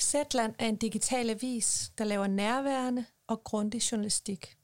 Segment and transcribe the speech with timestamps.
[0.00, 4.58] Zetland er en digital avis, der laver nærværende og grundig journalistik,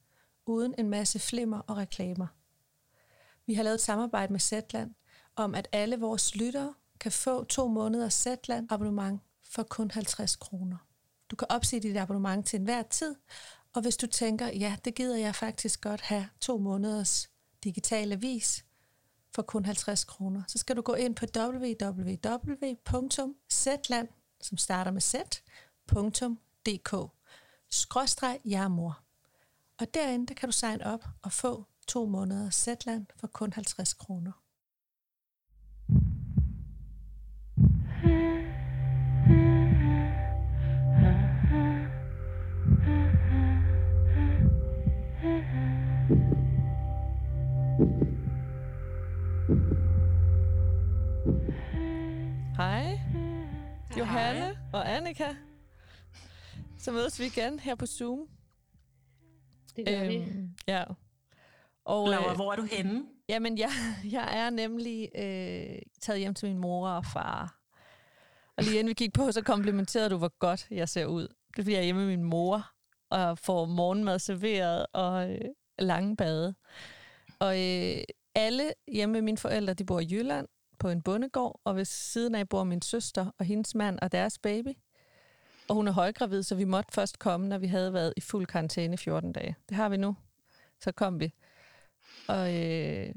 [0.47, 2.27] uden en masse flimmer og reklamer.
[3.47, 4.95] Vi har lavet et samarbejde med Zetland
[5.37, 10.77] om, at alle vores lyttere kan få to måneder Zetland abonnement for kun 50 kroner.
[11.31, 13.15] Du kan opsige dit abonnement til enhver tid,
[13.73, 17.31] og hvis du tænker, ja, det gider jeg faktisk godt have to måneders
[17.65, 18.65] digital avis
[19.35, 26.95] for kun 50 kroner, så skal du gå ind på www.zetland.com som starter med z.dk,
[27.71, 29.01] skråstreg jermor.
[29.81, 33.93] Og derinde der kan du sign op og få to måneder Zetland for kun 50
[33.93, 34.42] kroner.
[54.73, 55.35] Og Annika.
[56.79, 58.29] Så mødes vi igen her på Zoom.
[59.77, 60.25] Det gør øhm, vi.
[60.69, 60.85] Ja.
[61.85, 63.05] Og, Laura, øh, hvor er du henne?
[63.29, 63.71] Jamen, jeg,
[64.13, 67.59] jeg er nemlig øh, taget hjem til min mor og far.
[68.57, 71.23] Og lige inden vi gik på, så komplimenterede du, hvor godt jeg ser ud.
[71.23, 72.71] Det er, fordi jeg er hjemme med min mor
[73.11, 75.41] og får morgenmad serveret og øh,
[75.79, 76.55] lange bade.
[77.39, 81.77] Og øh, alle hjemme med mine forældre, de bor i Jylland på en bondegård, og
[81.77, 84.77] ved siden af bor min søster og hendes mand og deres baby.
[85.69, 88.47] Og hun er højgravid, så vi måtte først komme, når vi havde været i fuld
[88.47, 89.57] karantæne 14 dage.
[89.69, 90.17] Det har vi nu.
[90.81, 91.35] Så kom vi.
[92.29, 93.15] Og øh,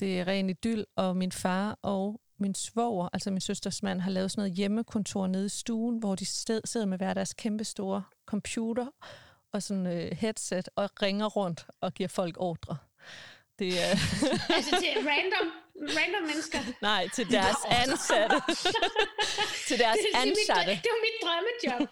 [0.00, 4.10] det er ren idyll, og min far og min svoger, altså min søsters mand, har
[4.10, 7.64] lavet sådan noget hjemmekontor nede i stuen, hvor de sted, sidder med hver deres kæmpe
[7.64, 8.86] store computer
[9.52, 12.76] og sådan øh, headset og ringer rundt og giver folk ordre.
[13.58, 13.90] Det er...
[14.56, 15.46] altså til random,
[15.98, 16.58] random mennesker?
[16.82, 18.36] Nej, til deres ansatte.
[19.68, 20.70] til deres det, ansatte.
[20.70, 21.88] Det, det var mit drømmejob.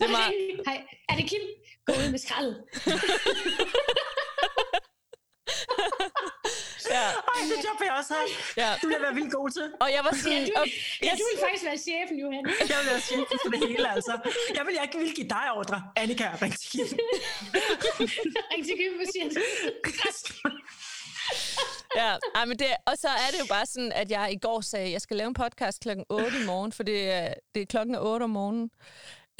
[0.00, 0.26] det var...
[0.66, 1.40] Hej, er det Kim?
[1.86, 2.56] Gå ud med skraldet.
[6.98, 7.08] Ja.
[7.32, 8.28] Ej, det job vil jeg også have.
[8.62, 8.70] Ja.
[8.82, 9.66] Du vil være vildt god til.
[9.82, 10.32] Og jeg var sådan...
[10.32, 10.52] Ja, du,
[11.06, 12.44] ja, du vil faktisk være chefen, Johan.
[12.70, 14.14] Jeg vil være chefen for det hele, altså.
[14.56, 15.78] Jeg vil, jeg vil give dig ordre.
[16.02, 16.86] Annika, ring til Kim.
[18.52, 19.26] ring til Kim, hvad siger
[21.96, 24.86] ja, men det, og så er det jo bare sådan, at jeg i går sagde,
[24.86, 27.66] at jeg skal lave en podcast klokken 8 i morgen, for det er, det er
[27.66, 28.70] klokken 8 om morgenen.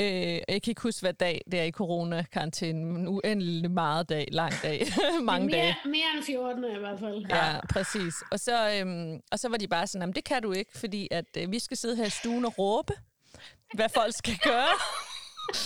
[0.01, 0.07] Øh,
[0.49, 4.53] jeg kan ikke huske, hvad dag det er i corona-karantæne, men uendelig meget dag, lang
[4.63, 4.87] dag,
[5.23, 5.77] mange mere, dage.
[5.85, 7.27] Mere end 14 i hvert fald.
[7.29, 8.15] Ja, præcis.
[8.31, 11.25] Og så, øhm, og så var de bare sådan, det kan du ikke, fordi at
[11.37, 12.93] øh, vi skal sidde her i stuen og råbe,
[13.75, 14.75] hvad folk skal gøre.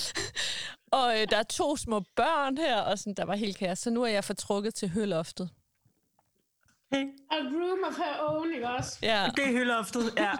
[1.00, 3.78] og øh, der er to små børn her, og sådan, der var helt kaos.
[3.78, 5.50] Så nu er jeg fortrukket til høloftet.
[6.93, 7.06] Okay.
[7.31, 8.99] A room of her own, ikke også?
[9.03, 9.28] Ja.
[9.37, 10.32] Det er høloftet, ja.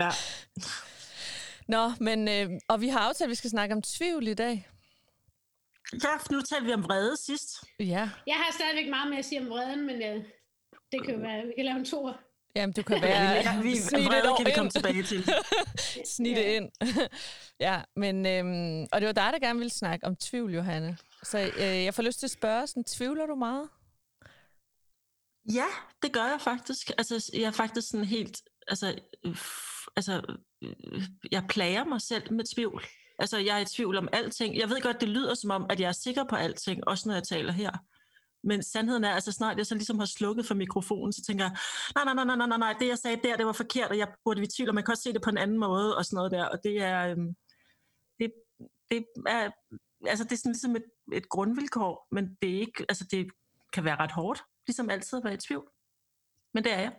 [0.04, 0.10] ja.
[1.70, 4.68] Nå, men, øh, og vi har aftalt, at vi skal snakke om tvivl i dag.
[5.92, 7.64] Ja, nu talte vi om vrede sidst.
[7.78, 8.10] Ja.
[8.26, 10.24] Jeg har stadigvæk meget mere at sige om vreden, men øh,
[10.92, 12.20] det kan jo være, vi kan lave en tor.
[12.56, 13.32] Jamen, du kan være...
[13.34, 15.24] ja, vi, vrede kan vi komme tilbage til.
[16.16, 16.70] Snit det ind.
[17.66, 18.26] ja, men...
[18.26, 20.98] Øhm, og det var dig, der gerne ville snakke om tvivl, Johanne.
[21.22, 23.68] Så øh, jeg får lyst til at spørge, sådan, tvivler du meget?
[25.54, 25.66] Ja,
[26.02, 26.90] det gør jeg faktisk.
[26.98, 28.42] Altså, jeg er faktisk sådan helt...
[28.68, 29.00] Altså,
[29.96, 32.84] altså, Øh, jeg plager mig selv med tvivl.
[33.18, 34.56] Altså, jeg er i tvivl om alting.
[34.56, 37.14] Jeg ved godt, det lyder som om, at jeg er sikker på alting, også når
[37.14, 37.70] jeg taler her.
[38.42, 41.56] Men sandheden er, altså snart jeg så ligesom har slukket for mikrofonen, så tænker jeg,
[41.94, 44.08] nej, nej, nej, nej, nej, nej, det jeg sagde der, det var forkert, og jeg
[44.24, 46.16] burde i tvivl, og man kan også se det på en anden måde, og sådan
[46.16, 47.36] noget der, og det er, øhm,
[48.18, 48.32] det,
[48.90, 49.50] det er,
[50.06, 53.30] altså det er sådan ligesom et, et grundvilkår, men det er ikke, altså det
[53.72, 55.70] kan være ret hårdt, ligesom altid at være i tvivl.
[56.54, 56.92] Men det er jeg.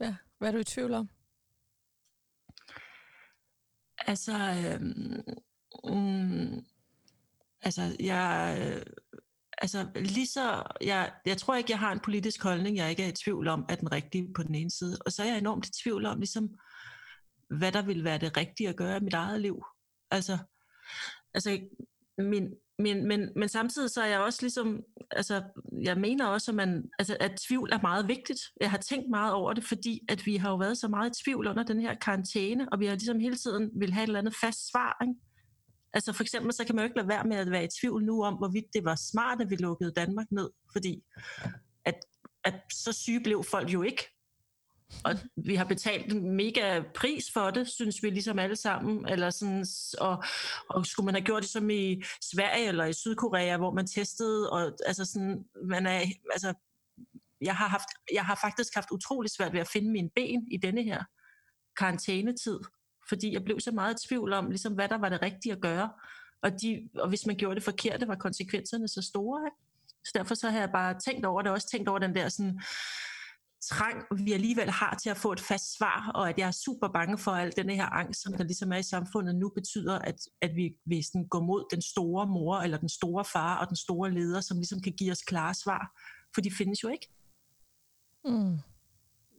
[0.00, 1.08] Ja, hvad er du i tvivl om?
[4.06, 4.80] Altså, øh,
[5.94, 6.64] mm,
[7.62, 8.82] altså, jeg, øh,
[9.58, 13.08] altså, lige så, jeg, jeg tror ikke, jeg har en politisk holdning, jeg ikke er
[13.08, 14.98] i tvivl om, er den rigtige på den ene side.
[15.06, 16.58] Og så er jeg enormt i tvivl om, ligesom,
[17.48, 19.64] hvad der vil være det rigtige at gøre i mit eget liv.
[20.10, 20.38] Altså,
[21.34, 21.60] altså
[22.18, 24.80] min, men, men, men samtidig så er jeg også ligesom,
[25.10, 25.42] altså
[25.82, 28.40] jeg mener også, at, man, altså, at tvivl er meget vigtigt.
[28.60, 31.22] Jeg har tænkt meget over det, fordi at vi har jo været så meget i
[31.24, 34.18] tvivl under den her karantæne, og vi har ligesom hele tiden vil have et eller
[34.18, 34.98] andet fast svar.
[35.02, 35.14] Ikke?
[35.92, 38.04] Altså for eksempel, så kan man jo ikke lade være med at være i tvivl
[38.04, 41.02] nu om, hvorvidt det var smart, at vi lukkede Danmark ned, fordi
[41.84, 41.98] at,
[42.44, 44.13] at så syge blev folk jo ikke.
[45.04, 49.08] Og vi har betalt en mega pris for det, synes vi ligesom alle sammen.
[49.08, 49.66] Eller sådan,
[50.00, 50.24] og,
[50.68, 52.02] og skulle man have gjort det som i
[52.32, 56.00] Sverige eller i Sydkorea, hvor man testede, og altså sådan, man er,
[56.32, 56.54] altså,
[57.40, 60.56] jeg har, haft, jeg har faktisk haft utrolig svært ved at finde mine ben i
[60.56, 61.04] denne her
[61.78, 62.58] karantænetid,
[63.08, 65.60] fordi jeg blev så meget i tvivl om, ligesom, hvad der var det rigtige at
[65.60, 65.90] gøre.
[66.42, 69.46] Og, de, og hvis man gjorde det forkerte, var konsekvenserne så store.
[69.46, 69.56] Ikke?
[70.04, 72.60] Så derfor så har jeg bare tænkt over det, også tænkt over den der sådan,
[73.66, 76.88] trang, vi alligevel har til at få et fast svar, og at jeg er super
[76.88, 79.98] bange for, at al den her angst, som der ligesom er i samfundet nu, betyder,
[79.98, 83.68] at, at vi vil sådan gå mod den store mor, eller den store far, og
[83.68, 86.00] den store leder, som ligesom kan give os klare svar,
[86.34, 87.08] for de findes jo ikke.
[88.24, 88.58] Mm.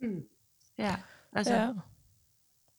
[0.01, 0.23] Mm.
[0.77, 0.95] Ja,
[1.33, 1.53] altså...
[1.53, 1.71] Ja.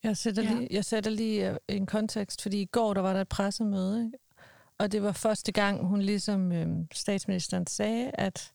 [0.02, 0.54] Jeg sætter, Ja.
[0.54, 4.04] lige, jeg sætter lige øh, en kontekst, fordi i går der var der et pressemøde,
[4.04, 4.18] ikke?
[4.78, 8.52] og det var første gang, hun ligesom øh, statsministeren sagde, at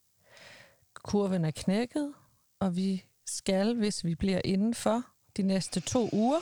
[0.93, 2.13] kurven er knækket,
[2.61, 5.03] og vi skal, hvis vi bliver inden for
[5.37, 6.39] de næste to uger,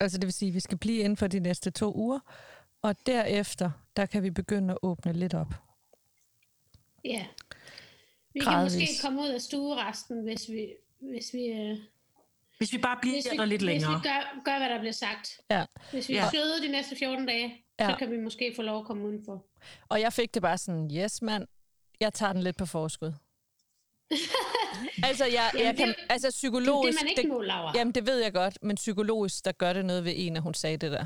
[0.00, 2.20] altså det vil sige, at vi skal blive inden for de næste to uger,
[2.82, 5.54] og derefter, der kan vi begynde at åbne lidt op.
[7.04, 7.26] Ja.
[8.32, 8.72] Vi Gradvis.
[8.72, 10.68] kan måske komme ud af stueresten, hvis vi,
[11.00, 11.78] hvis vi, øh,
[12.58, 13.94] Hvis vi bare bliver hvis vi, der lidt hvis længere.
[14.02, 15.40] vi gør, gør, hvad der bliver sagt.
[15.50, 15.64] Ja.
[15.90, 16.24] Hvis vi Ja.
[16.24, 16.30] ja.
[16.30, 17.90] søde de næste 14 dage, Ja.
[17.90, 19.44] så kan vi måske få lov at komme udenfor.
[19.88, 21.46] Og jeg fik det bare sådan, yes mand,
[22.00, 23.12] jeg tager den lidt på forskud.
[25.08, 26.98] altså, jeg, Jamen, jeg kan, det- altså Det er psykologisk...
[26.98, 27.72] det, man ikke må, Laura.
[27.76, 30.54] Jamen, det ved jeg godt, men psykologisk, der gør det noget ved en, at hun
[30.54, 31.04] sagde det der.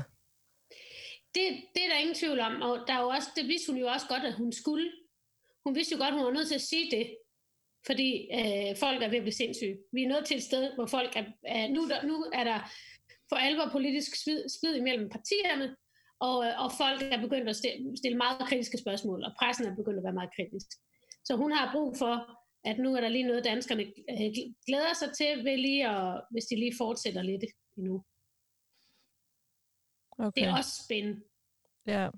[1.35, 1.45] Det,
[1.75, 3.87] det er der ingen tvivl om, og der er jo også, det vidste hun jo
[3.87, 4.91] også godt, at hun skulle.
[5.65, 7.05] Hun vidste jo godt, at hun var nødt til at sige det,
[7.85, 9.77] fordi øh, folk er ved at blive sindssyge.
[9.95, 11.25] Vi er nået til et sted, hvor folk er...
[11.43, 12.59] er nu, der, nu er der
[13.29, 15.75] for alvor politisk splid, splid imellem partierne,
[16.19, 19.75] og, øh, og folk er begyndt at stille, stille meget kritiske spørgsmål, og pressen er
[19.75, 20.67] begyndt at være meget kritisk.
[21.27, 22.13] Så hun har brug for,
[22.65, 24.33] at nu er der lige noget, danskerne øh,
[24.67, 27.43] glæder sig til, ved lige at, hvis de lige fortsætter lidt
[27.77, 28.03] endnu.
[30.17, 30.41] Okay.
[30.41, 31.21] Det er også spændende,
[31.87, 32.09] Ja,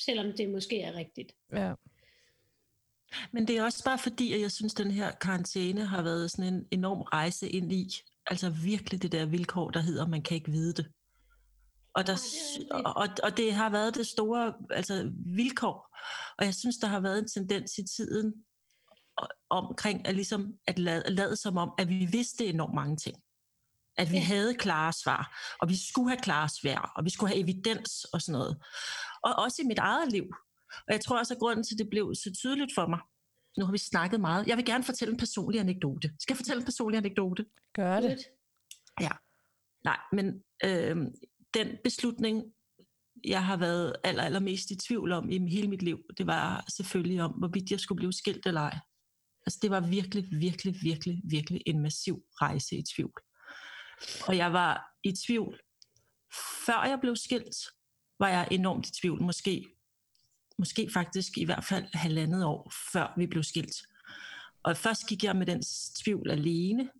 [0.00, 1.32] selvom det måske er rigtigt.
[1.52, 1.74] ja.
[3.32, 6.30] Men det er også bare fordi, at jeg synes, at den her karantæne har været
[6.30, 7.88] sådan en enorm rejse ind i,
[8.26, 10.86] altså virkelig det der vilkår, der hedder, man kan ikke vide det.
[11.94, 15.96] Og, der, det er og, og, det har været det store altså, vilkår.
[16.38, 18.44] Og jeg synes, der har været en tendens i tiden
[19.50, 23.16] omkring at, ligesom at lade, lade som om, at vi vidste enormt mange ting.
[23.96, 24.22] At vi Ja.
[24.22, 28.22] havde klare svar, og vi skulle have klare svar, og vi skulle have evidens og
[28.22, 28.62] sådan noget.
[29.22, 30.24] Og også i mit eget liv.
[30.86, 33.00] Og jeg tror også, at grunden til, at det blev så tydeligt for mig,
[33.58, 34.46] nu har vi snakket meget.
[34.46, 36.10] Jeg vil gerne fortælle en personlig anekdote.
[36.20, 37.44] Skal jeg fortælle en personlig anekdote?
[37.74, 38.08] Gør det.
[38.08, 39.16] Godt.
[39.84, 40.26] Nej, men
[40.64, 40.96] øh,
[41.54, 42.42] den beslutning,
[43.24, 47.22] jeg har været aller, allermest i tvivl om i hele mit liv, det var selvfølgelig
[47.22, 48.78] om, hvorvidt jeg skulle blive skilt eller ej.
[49.46, 53.22] Altså det var virkelig, virkelig, virkelig, virkelig en massiv rejse i tvivl.
[54.26, 55.60] Og jeg var i tvivl.
[56.66, 57.56] Før jeg blev skilt,
[58.18, 59.22] var jeg enormt i tvivl.
[59.22, 59.64] Måske,
[60.58, 63.76] måske faktisk i hvert fald halvandet år, før vi blev skilt.
[64.62, 65.62] Og først gik jeg med den
[66.02, 66.90] tvivl alene,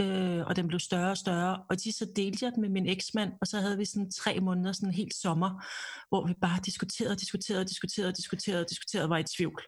[0.00, 1.62] øh, og den blev større og større.
[1.70, 4.40] Og de så delte jeg den med min eksmand, og så havde vi sådan tre
[4.40, 5.64] måneder, sådan en helt sommer,
[6.08, 9.62] hvor vi bare diskuterede, diskuterede, diskuterede, diskuterede, diskuterede, var i tvivl.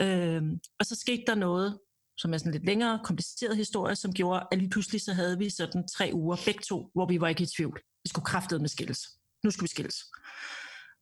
[0.00, 0.42] Øh,
[0.80, 1.78] og så skete der noget,
[2.16, 5.50] som er sådan lidt længere, kompliceret historie, som gjorde, at lige pludselig så havde vi
[5.50, 7.80] sådan tre uger, begge to, hvor vi var ikke i tvivl.
[8.04, 9.00] Vi skulle kraftet med skilles.
[9.44, 9.96] Nu skulle vi skilles.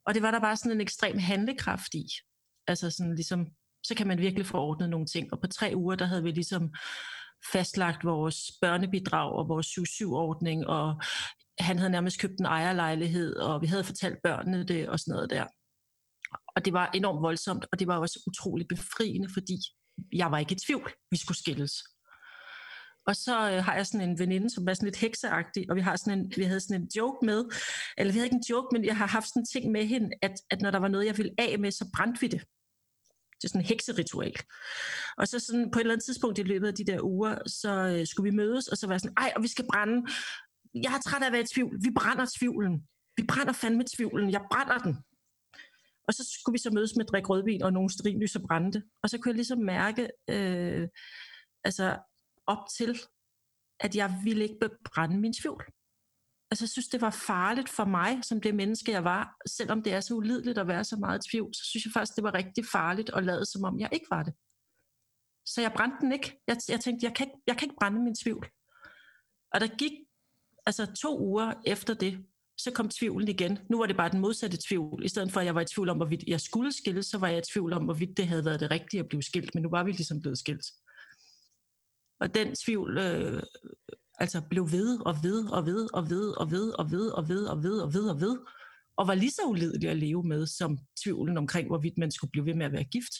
[0.05, 2.07] Og det var der bare sådan en ekstrem handlekraft i.
[2.67, 3.47] Altså sådan ligesom,
[3.83, 5.33] så kan man virkelig få ordnet nogle ting.
[5.33, 6.73] Og på tre uger, der havde vi ligesom
[7.51, 11.01] fastlagt vores børnebidrag og vores 7-7-ordning, og
[11.59, 15.29] han havde nærmest købt en ejerlejlighed, og vi havde fortalt børnene det og sådan noget
[15.29, 15.45] der.
[16.55, 19.57] Og det var enormt voldsomt, og det var også utroligt befriende, fordi
[20.13, 21.73] jeg var ikke i tvivl, vi skulle skilles.
[23.07, 25.81] Og så øh, har jeg sådan en veninde, som var sådan lidt hekseagtig, og vi,
[25.81, 27.45] har sådan en, vi havde sådan en joke med,
[27.97, 30.09] eller vi havde ikke en joke, men jeg har haft sådan en ting med hende,
[30.21, 32.41] at, at når der var noget, jeg ville af med, så brændte vi det.
[33.37, 34.35] Det er sådan en hekseritual.
[35.17, 37.71] Og så sådan, på et eller andet tidspunkt i løbet af de der uger, så
[37.71, 39.97] øh, skulle vi mødes, og så var jeg sådan, ej, og vi skal brænde.
[40.73, 41.77] Jeg er træt af at være i tvivl.
[41.81, 42.87] Vi brænder tvivlen.
[43.17, 44.31] Vi brænder fandme tvivlen.
[44.31, 44.97] Jeg brænder den.
[46.07, 48.83] Og så skulle vi så mødes med at drikke rødvin og nogle strinlys og brændte.
[49.03, 50.87] Og så kunne jeg ligesom mærke, øh,
[51.63, 51.97] altså
[52.47, 52.99] op til,
[53.79, 55.63] at jeg ville ikke brænde min tvivl.
[56.51, 59.35] Altså jeg synes, det var farligt for mig, som det menneske, jeg var.
[59.47, 62.15] Selvom det er så ulideligt at være så meget i tvivl, så synes jeg faktisk,
[62.15, 64.33] det var rigtig farligt at lade, som om jeg ikke var det.
[65.45, 66.41] Så jeg brændte den ikke.
[66.47, 68.49] Jeg, jeg tænkte, jeg kan, ikke, jeg kan ikke brænde min tvivl.
[69.53, 69.91] Og der gik
[70.65, 72.25] altså to uger efter det,
[72.57, 73.59] så kom tvivlen igen.
[73.69, 75.05] Nu var det bare den modsatte tvivl.
[75.05, 77.27] I stedet for, at jeg var i tvivl om, hvorvidt jeg skulle skilles, så var
[77.27, 79.55] jeg i tvivl om, hvorvidt det havde været det rigtige at blive skilt.
[79.55, 80.65] Men nu var vi ligesom blevet skilt.
[82.19, 83.43] Og den tvivl øh,
[84.19, 87.45] altså blev ved og ved og ved og ved og ved og ved og ved
[87.45, 88.39] og ved og ved og ved.
[88.97, 92.45] Og var lige så ulidelig at leve med, som tvivlen omkring, hvorvidt man skulle blive
[92.45, 93.13] ved med at være gift.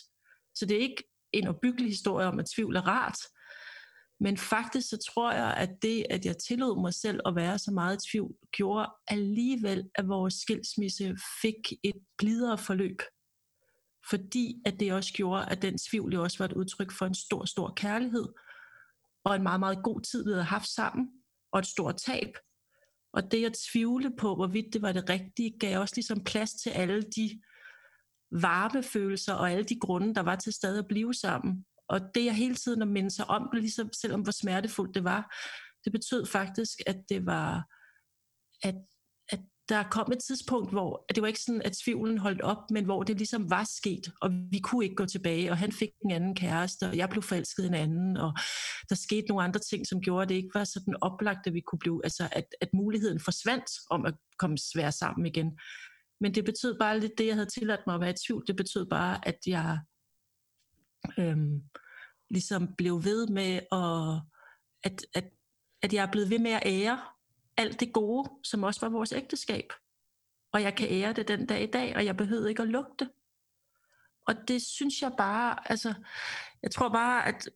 [0.55, 3.17] Så det er ikke en opbyggelig historie om, at tvivl er rart.
[4.19, 7.71] Men faktisk så tror jeg, at det, at jeg tillod mig selv at være så
[7.71, 13.01] meget i tvivl, gjorde alligevel, at vores skilsmisse fik et blidere forløb.
[14.09, 17.15] Fordi at det også gjorde, at den tvivl jo også var et udtryk for en
[17.15, 18.25] stor, stor kærlighed,
[19.23, 21.07] og en meget, meget god tid, vi havde haft sammen,
[21.51, 22.37] og et stort tab.
[23.13, 26.69] Og det at tvivle på, hvorvidt det var det rigtige, gav også ligesom plads til
[26.69, 27.41] alle de
[28.31, 31.65] varme følelser og alle de grunde, der var til stadig at blive sammen.
[31.89, 35.35] Og det jeg hele tiden at minde sig om, ligesom selvom hvor smertefuldt det var,
[35.85, 37.65] det betød faktisk, at det var,
[38.63, 38.75] at,
[39.29, 39.39] at
[39.69, 42.85] der kom et tidspunkt, hvor at det var ikke sådan, at tvivlen holdt op, men
[42.85, 46.11] hvor det ligesom var sket, og vi kunne ikke gå tilbage, og han fik en
[46.11, 48.33] anden kæreste, og jeg blev forelsket i en anden, og
[48.89, 51.61] der skete nogle andre ting, som gjorde, at det ikke var sådan oplagt, at vi
[51.61, 55.59] kunne blive, altså at, at muligheden forsvandt om at komme svær sammen igen.
[56.21, 58.43] Men det betød bare lidt det, jeg havde tilladt mig at være i tvivl.
[58.47, 59.79] Det betød bare, at jeg
[61.17, 61.63] øhm,
[62.29, 64.21] ligesom blev ved med at,
[64.83, 65.31] at, at,
[65.81, 67.01] at jeg er blevet ved med at ære
[67.57, 69.73] alt det gode, som også var vores ægteskab.
[70.51, 73.09] Og jeg kan ære det den dag i dag, og jeg behøvede ikke at lugte.
[74.27, 75.93] Og det synes jeg bare, altså,
[76.63, 77.49] jeg tror bare, at,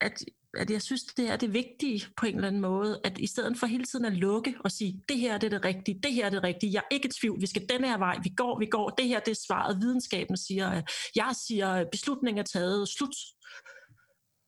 [0.00, 0.24] at
[0.56, 3.58] at jeg synes, det er det vigtige på en eller anden måde, at i stedet
[3.58, 6.26] for hele tiden at lukke og sige, det her det er det rigtige, det her
[6.26, 8.58] er det rigtige, jeg er ikke i tvivl, vi skal den her vej, vi går,
[8.58, 10.82] vi går, det her det er svaret, videnskaben siger,
[11.16, 13.14] jeg siger, beslutningen er taget, slut.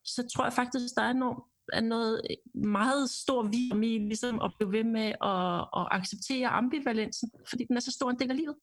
[0.05, 1.37] Så tror jeg faktisk, der er noget,
[1.73, 2.21] er noget
[2.53, 7.77] meget stor vid i ligesom at blive ved med at, at acceptere ambivalensen, fordi den
[7.77, 8.55] er så stor en del af livet,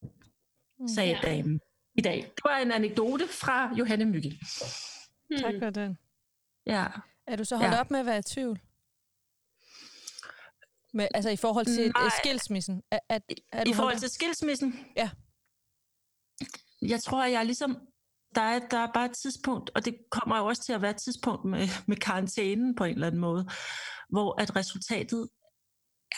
[0.81, 0.89] mm.
[0.89, 1.29] sagde ja.
[1.29, 1.61] damen
[1.95, 2.17] i dag.
[2.17, 4.31] Det var en anekdote fra Johanne Mygge.
[5.29, 5.39] Hmm.
[5.39, 5.99] Tak for den.
[6.67, 6.87] Ja.
[7.27, 7.81] Er du så holdt ja.
[7.81, 8.61] op med at være i tvivl?
[10.93, 12.09] Med, altså i forhold til Nej.
[12.19, 12.83] skilsmissen?
[12.91, 13.19] Er, er,
[13.53, 14.87] er du I forhold til skilsmissen?
[14.97, 15.11] Ja.
[16.83, 17.89] Jeg tror, jeg er ligesom...
[18.35, 20.91] Der er, der er bare et tidspunkt, og det kommer jo også til at være
[20.91, 23.49] et tidspunkt med, med karantænen på en eller anden måde,
[24.11, 25.29] hvor at resultatet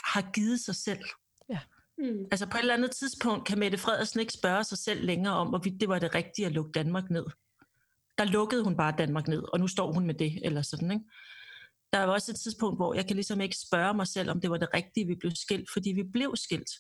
[0.05, 1.05] har givet sig selv.
[1.49, 1.61] Ja.
[1.99, 2.25] Mm.
[2.31, 5.49] Altså på et eller andet tidspunkt kan Mette Frederiksen ikke spørge sig selv længere om,
[5.49, 7.27] hvorvidt det var det rigtige at lukke Danmark ned
[8.19, 11.05] der lukkede hun bare Danmark ned, og nu står hun med det, eller sådan, ikke?
[11.93, 14.51] Der var også et tidspunkt, hvor jeg kan ligesom ikke spørge mig selv, om det
[14.51, 16.71] var det rigtige, vi blev skilt, fordi vi blev skilt.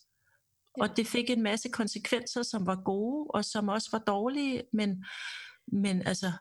[0.80, 5.04] Og det fik en masse konsekvenser, som var gode, og som også var dårlige, men,
[5.72, 6.32] men altså,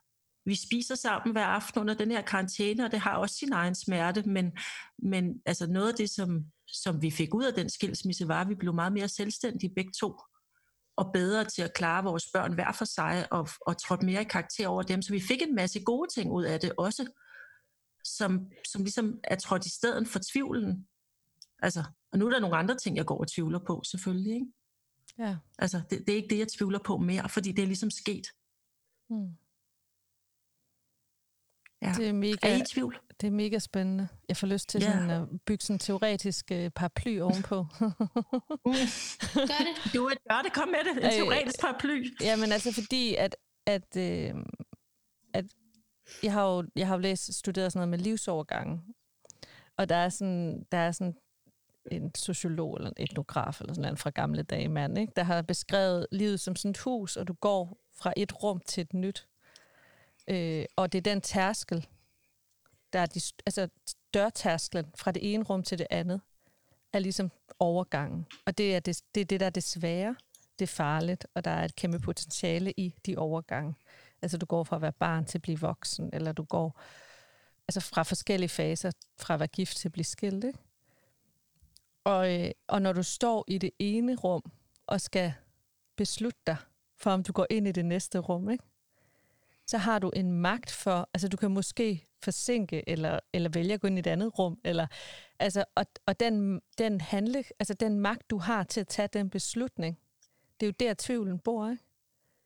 [0.46, 3.76] vi spiser sammen hver aften under den her karantæne, og det har også sin egen
[3.76, 4.52] smerte, men,
[4.98, 8.50] men altså noget af det, som, som vi fik ud af den skilsmisse, var, at
[8.50, 10.20] vi blev meget mere selvstændige begge to
[10.98, 14.26] og bedre til at klare vores børn hver for sig, og, og trådte mere i
[14.26, 15.02] karakter over dem.
[15.02, 17.12] Så vi fik en masse gode ting ud af det også,
[18.04, 20.88] som, som ligesom er trådt i stedet for tvivlen.
[21.62, 24.34] Altså, og nu er der nogle andre ting, jeg går og tvivler på, selvfølgelig.
[24.34, 24.48] Ikke?
[25.20, 25.38] Ja.
[25.60, 28.28] Altså, det, det er ikke det, jeg tvivler på mere, fordi det er ligesom sket.
[29.10, 29.30] Hmm.
[31.86, 31.94] Ja.
[31.98, 33.00] Det er, mega, er I i tvivl?
[33.22, 34.08] Det er mega spændende.
[34.30, 34.92] Jeg får lyst til ja.
[34.92, 37.56] sådan at bygge sådan en teoretisk uh, paraply ovenpå.
[39.34, 39.94] gør det.
[39.94, 41.06] Du gør det, kom med det.
[41.06, 42.06] En teoretisk paraply.
[42.22, 44.34] Jamen altså fordi, at, at, øh,
[45.34, 45.46] at
[46.24, 48.82] jeg har jo jeg har jo læst, studeret sådan noget med livsovergangen.
[49.78, 51.16] Og der er sådan, der er sådan
[51.92, 55.14] en sociolog eller en etnograf eller sådan noget fra gamle dage mand, ikke?
[55.16, 58.82] der har beskrevet livet som sådan et hus, og du går fra et rum til
[58.82, 59.28] et nyt.
[60.28, 61.88] Øh, og det er den tærskel,
[62.94, 63.68] der er de, altså
[64.14, 66.22] dørtærsklen fra det ene rum til det andet,
[66.94, 68.26] er ligesom overgangen.
[68.46, 70.16] Og det er det, det, er det der er det svære,
[70.60, 73.76] det er farligt, og der er et kæmpe potentiale i de overgange.
[74.22, 76.82] Altså du går fra at være barn til at blive voksen, eller du går
[77.68, 80.44] altså fra forskellige faser, fra at være gift til at blive skilt.
[80.44, 80.60] Ikke?
[82.04, 84.42] Og, øh, og når du står i det ene rum,
[84.88, 85.34] og skal
[85.96, 86.58] beslutte dig
[86.98, 88.64] for, om du går ind i det næste rum, ikke?
[89.68, 93.82] Så har du en magt for, altså du kan måske forsinke, eller, eller vælge at
[93.82, 94.88] gå ind i et andet rum, eller,
[95.40, 99.30] altså, og, og den, den handle, altså den magt, du har til at tage den
[99.30, 100.00] beslutning,
[100.60, 101.84] det er jo der, tvivlen bor, ikke?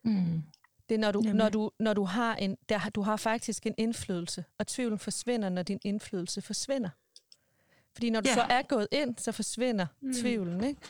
[0.04, 0.44] Mm.
[0.90, 3.76] Det er, når du, når du, når du har en, der, du har faktisk en
[3.78, 6.90] indflydelse, og tvivlen forsvinder, når din indflydelse forsvinder.
[7.94, 8.36] Fordi når du ja.
[8.36, 10.14] så er gået ind, så forsvinder mm.
[10.14, 10.82] tvivlen, ikke?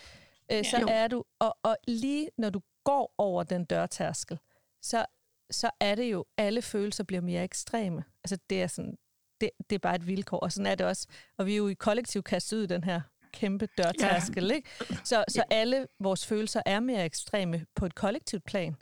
[0.52, 4.40] Øh, så ja, er du, og, og lige når du går over den dørtærskel,
[4.82, 5.06] så
[5.52, 8.04] så er det jo, alle følelser bliver mere ekstreme.
[8.24, 8.98] Altså det er sådan,
[9.42, 11.08] det, det er bare et vilkår, og sådan er det også.
[11.38, 13.02] Og vi er jo i kollektiv kastet ud i den her
[13.34, 14.54] kæmpe dørtærskel, ja.
[14.54, 14.70] ikke?
[15.04, 18.76] Så, så alle vores følelser er mere ekstreme på et kollektivt plan.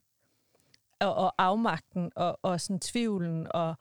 [1.00, 3.76] Og, og afmagten, og, og sådan tvivlen, og,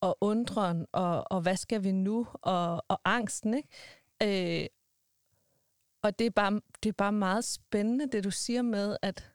[0.00, 4.62] og undren, og, og hvad skal vi nu, og, og angsten, ikke?
[4.62, 4.66] Øh,
[6.02, 9.30] og det er, bare, det er bare meget spændende, det du siger med, at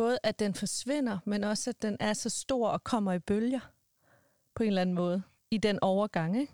[0.00, 3.60] både at den forsvinder, men også at den er så stor og kommer i bølger
[4.54, 6.40] på en eller anden måde i den overgang.
[6.40, 6.52] Ikke?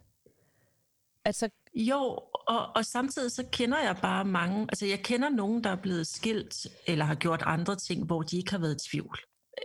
[1.24, 5.70] Altså, Jo, og, og samtidig så kender jeg bare mange, altså jeg kender nogen, der
[5.70, 9.18] er blevet skilt, eller har gjort andre ting, hvor de ikke har været i tvivl.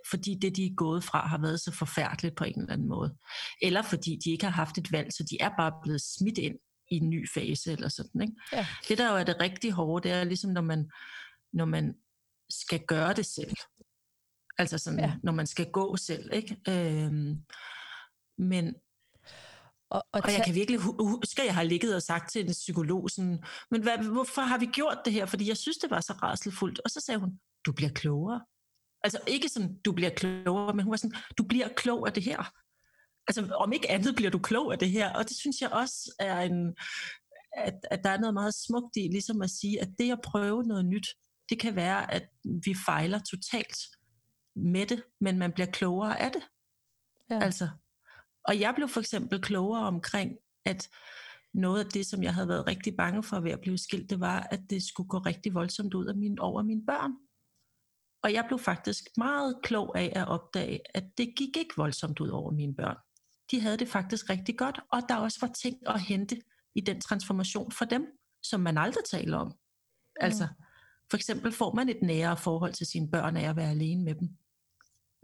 [0.09, 3.15] Fordi det, de er gået fra, har været så forfærdeligt på en eller anden måde.
[3.61, 6.55] Eller fordi de ikke har haft et valg, så de er bare blevet smidt ind
[6.91, 8.21] i en ny fase eller sådan.
[8.21, 8.33] Ikke?
[8.53, 8.67] Ja.
[8.87, 10.89] Det, der jo er det rigtig hårde, det er ligesom, når man,
[11.53, 11.95] når man
[12.51, 13.55] skal gøre det selv.
[14.57, 15.13] Altså sådan, Ja.
[15.23, 16.33] når man skal gå selv.
[16.33, 16.57] Ikke?
[16.69, 17.35] Øhm,
[18.37, 18.75] men,
[19.89, 22.45] og, og, og jeg kan virkelig hu- huske, at jeg har ligget og sagt til
[22.45, 25.25] en psykolog sådan, men hvad, hvorfor har vi gjort det her?
[25.25, 26.81] Fordi jeg synes, det var så rædselfuldt.
[26.85, 28.41] Og så sagde hun, du bliver klogere.
[29.03, 32.23] Altså ikke sådan, du bliver klogere, men hun var sådan, du bliver klog af det
[32.23, 32.51] her.
[33.27, 35.13] Altså om ikke andet bliver du klog af det her.
[35.13, 36.75] Og det synes jeg også er en,
[37.57, 40.63] at, at der er noget meget smukt i, ligesom at sige, at det at prøve
[40.63, 41.07] noget nyt,
[41.49, 42.29] det kan være, at
[42.65, 43.77] vi fejler totalt
[44.55, 46.41] med det, men man bliver klogere af det.
[47.29, 47.39] ja.
[47.43, 47.69] Altså,
[48.43, 50.89] og jeg blev for eksempel klogere omkring, at
[51.53, 54.19] noget af det, som jeg havde været rigtig bange for ved at blive skilt, det
[54.19, 57.11] var, at det skulle gå rigtig voldsomt ud af mine, over mine børn.
[58.23, 62.29] Og jeg blev faktisk meget klog af at opdage, at det gik ikke voldsomt ud
[62.29, 62.97] over mine børn.
[63.51, 66.41] De havde det faktisk rigtig godt, og der også var ting at hente
[66.75, 68.07] i den transformation for dem,
[68.43, 69.53] som man aldrig taler om.
[70.19, 70.47] Altså,
[71.09, 74.15] for eksempel får man et nære forhold til sine børn af at være alene med
[74.15, 74.29] dem.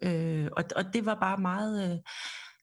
[0.03, 1.97] Øh, og, og det var bare meget, øh,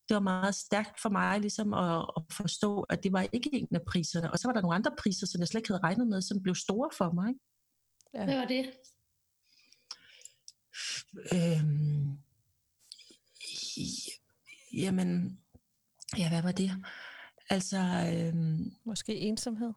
[0.09, 3.69] det var meget stærkt for mig ligesom at, at forstå, at det var ikke en
[3.75, 4.33] af priserne.
[4.33, 6.43] Og så var der nogle andre priser, som jeg slet ikke havde regnet med, som
[6.43, 7.29] blev store for mig.
[7.29, 7.41] Ikke?
[8.15, 8.25] Ja.
[8.25, 8.71] Hvad var det?
[11.33, 12.19] Øhm,
[14.73, 15.41] jamen,
[16.19, 16.71] ja, hvad var det?
[17.51, 17.79] Altså,
[18.15, 19.73] øhm, Måske ensomhed.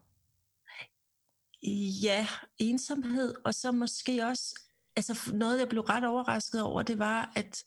[2.03, 4.59] Ja, ensomhed, og så måske også,
[4.97, 7.63] altså noget jeg blev ret overrasket over, det var, at,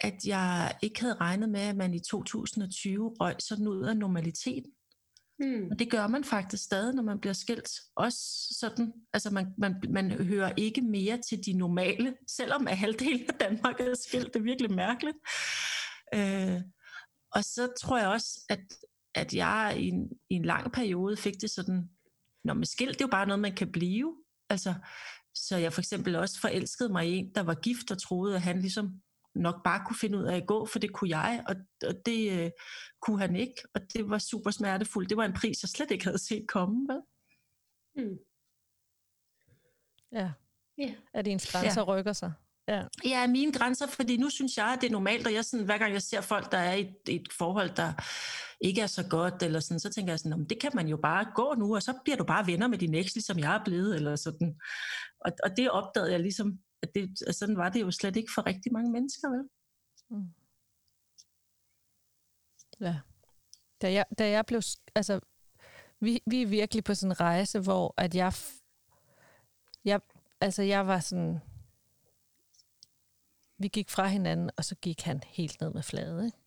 [0.00, 4.72] at jeg ikke havde regnet med, at man i 2020 røg sådan ud af normaliteten.
[5.38, 5.68] Hmm.
[5.70, 7.70] Og det gør man faktisk stadig, når man bliver skilt.
[7.96, 8.18] Også
[8.58, 13.34] sådan, altså man, man, man hører ikke mere til de normale, selvom at halvdelen af
[13.40, 14.34] Danmark er skilt.
[14.34, 15.16] Det er virkelig mærkeligt.
[16.14, 16.62] Øh,
[17.32, 18.60] og så tror jeg også, at,
[19.14, 21.90] at jeg i en, i en lang periode fik det sådan,
[22.44, 24.16] når man skilt, det er jo bare noget, man kan blive.
[24.50, 24.74] Altså,
[25.46, 28.42] så jeg for eksempel også forelskede mig i en, der var gift og troede, at
[28.42, 28.90] han ligesom
[29.34, 31.56] nok bare kunne finde ud af at gå, for det kunne jeg, og,
[31.88, 32.50] og det øh,
[33.02, 35.08] kunne han ikke, og det var super smertefuldt.
[35.08, 36.88] Det var en pris, jeg slet ikke havde set komme.
[36.94, 37.00] Vel?
[37.94, 38.16] Hmm.
[40.12, 40.30] Ja.
[40.78, 40.94] Ja.
[41.14, 41.86] At ens grænser Ja.
[41.86, 42.32] rykker sig.
[42.68, 42.82] Ja.
[43.04, 45.78] Ja, mine grænser, fordi nu synes jeg, at det er normalt, og jeg sådan, hver
[45.78, 47.92] gang jeg ser folk, der er i et, et forhold, der
[48.60, 50.88] ikke er så godt, eller sådan, så tænker jeg sådan, "Nå, men det kan man
[50.88, 53.54] jo bare gå nu, og så bliver du bare venner med din eks, ligesom jeg
[53.54, 54.60] er blevet, eller sådan.
[55.20, 58.32] Og, og det opdagede jeg ligesom, at, det, at sådan var det jo slet ikke
[58.34, 59.48] for rigtig mange mennesker, vel?
[60.10, 60.28] Mm.
[62.80, 63.00] Ja.
[63.82, 64.62] Da jeg, da jeg blev...
[64.94, 65.20] Altså,
[66.00, 68.32] vi, vi er virkelig på sådan en rejse, hvor at jeg...
[69.84, 70.00] jeg
[70.40, 71.38] altså, jeg var sådan...
[73.58, 76.24] Vi gik fra hinanden, og så gik han helt ned med fladet.
[76.24, 76.38] Ikke?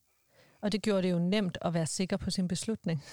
[0.62, 3.04] Og det gjorde det jo nemt at være sikker på sin beslutning.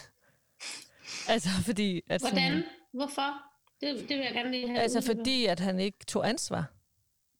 [1.29, 2.03] altså, fordi...
[2.09, 2.65] At sådan- Hvordan?
[2.93, 3.43] Hvorfor?
[3.81, 6.65] Det, det vil jeg gerne lige have Altså, fordi at han ikke tog ansvar.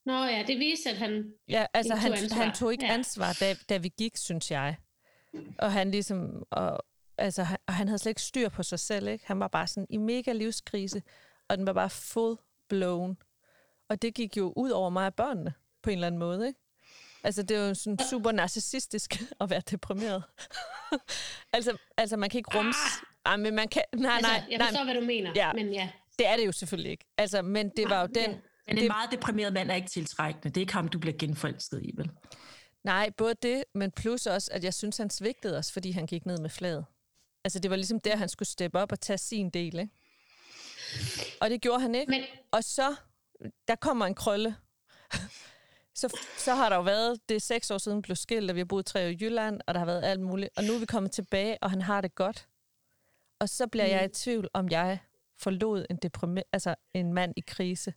[0.07, 1.33] Nå ja, det viser, at han...
[1.49, 2.43] Ja, altså Ikke han, tog ansvar.
[2.45, 2.93] han tog ikke Ja.
[2.95, 4.77] ansvar, da, da vi gik, synes jeg.
[5.59, 6.83] Og han ligesom, og,
[7.19, 9.27] altså han, og han havde slet ikke styr på sig selv, ikke?
[9.27, 11.03] Han var bare sådan i mega livskrise,
[11.49, 12.37] og den var bare full
[12.69, 13.17] blown.
[13.89, 16.61] Og det gik jo ud over mig og børnene, på en eller anden måde, ikke?
[17.25, 20.23] Altså, det er jo sådan super narcissistisk at være deprimeret.
[21.53, 22.77] altså, altså, man kan ikke rums...
[23.25, 23.83] Ah, men man kan...
[23.97, 25.53] Nej, Altså, nej, jeg nej, forstår, hvad du mener, Ja.
[25.53, 25.89] men ja.
[26.19, 27.05] Det er det jo selvfølgelig ikke.
[27.19, 28.31] Altså, men det var jo den...
[28.31, 28.37] Ja.
[28.67, 30.49] Men en Det- meget deprimeret mand er ikke tiltrækkende.
[30.49, 32.11] Det er ikke ham, du bliver genforelsket i, vel?
[32.85, 36.27] Nej, både det, men plus også, at jeg synes, han svigtede os, fordi han gik
[36.27, 36.85] ned med flaget.
[37.45, 39.93] Altså, det var ligesom der, han skulle steppe op og tage sin del, ikke?
[41.41, 42.11] Og det gjorde han ikke.
[42.11, 42.95] Men Og så,
[43.69, 44.57] der kommer en krølle.
[45.95, 48.61] så, så har der jo været, det er seks år siden, blev skilt, og vi
[48.61, 50.51] har boet tre år i Jylland, og der har været alt muligt.
[50.57, 52.49] Og nu er vi kommet tilbage, og han har det godt.
[53.41, 53.91] Og så bliver mm.
[53.93, 54.99] jeg i tvivl, om jeg
[55.39, 57.95] forlod en, deprime- altså en mand i krise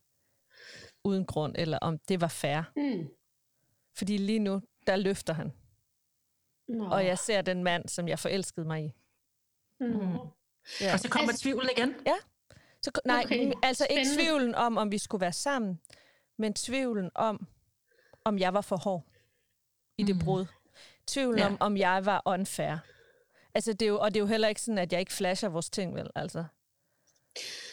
[1.04, 2.62] uden grund, eller om det var fair.
[2.76, 3.08] mm.
[3.98, 5.54] Fordi lige nu, der løfter han.
[6.68, 6.90] Nå.
[6.90, 8.92] Og jeg ser den mand, som jeg forelskede mig i.
[9.80, 10.28] Nå.
[10.82, 10.94] Ja.
[10.94, 11.96] Og så kommer Altså- tvivlen igen.
[12.84, 13.58] Så, nej, Okay, okay.
[13.64, 14.24] altså ikke spændende.
[14.24, 15.80] tvivlen om, om vi skulle være sammen,
[16.38, 17.48] men tvivlen om,
[18.26, 19.04] om jeg var for hård
[19.98, 20.22] i det Mm.
[20.22, 20.46] brud.
[21.08, 21.46] Tvivlen Ja.
[21.46, 22.78] om, om jeg var unfair.
[23.54, 25.50] Altså, det er jo, og det er jo heller ikke sådan, at jeg ikke flasher
[25.50, 26.10] vores ting, vel?
[26.16, 26.46] Altså,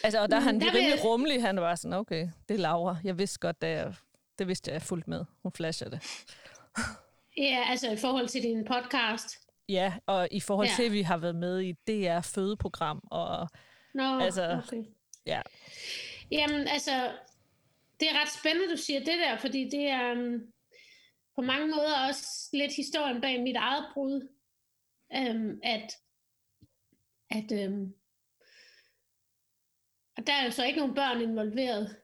[0.03, 1.41] altså og der er Mm, han der vil rimelig jeg- rummelig.
[1.41, 2.97] Han var sådan, okay, det er Laura.
[3.03, 3.93] Jeg vidste godt, da jeg,
[4.39, 5.25] det vidste jeg, jeg fulgte med.
[5.43, 5.99] Hun flasher det.
[7.37, 9.37] Ja, altså i forhold til din podcast.
[9.69, 10.85] Ja, og i forhold til, ja.
[10.87, 13.49] at vi har været med i DR fødeprogram, og
[13.93, 14.83] Nå, altså, okay.
[15.25, 15.41] ja.
[16.31, 17.11] Jamen, altså,
[17.99, 20.41] det er ret spændende, du siger det der, fordi det er um,
[21.35, 24.27] på mange måder også lidt historien bag mit eget brud,
[25.17, 25.93] um, at,
[27.29, 27.93] at um,
[30.19, 31.95] og der er jo så ikke nogen børn involveret,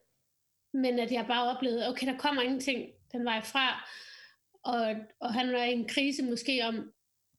[0.73, 3.89] men at jeg bare oplevede, okay, der kommer ingenting den vej fra,
[4.63, 6.93] og, og han var i en krise måske om,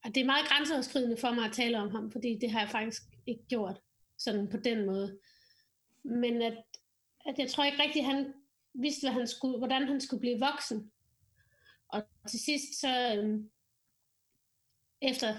[0.04, 2.70] at det er meget grænseoverskridende for mig at tale om ham, fordi det har jeg
[2.70, 3.80] faktisk ikke gjort
[4.18, 5.18] sådan på den måde.
[6.02, 6.64] Men at,
[7.26, 8.34] at jeg tror ikke rigtig, han
[8.74, 10.92] vidste, hvad han skulle, hvordan han skulle blive voksen.
[11.88, 13.50] Og til sidst, så øhm,
[15.02, 15.34] efter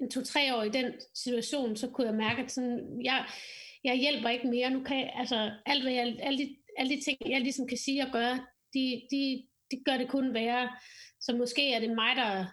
[0.00, 3.26] en to-tre år i den situation, så kunne jeg mærke, at sådan, jeg,
[3.84, 4.70] jeg hjælper ikke mere.
[4.70, 7.78] Nu kan jeg, altså, alt, hvad jeg, alle, de, alle de ting, jeg ligesom kan
[7.78, 10.76] sige og gøre, de, de, de gør det kun værre.
[11.20, 12.46] Så måske er det mig, der,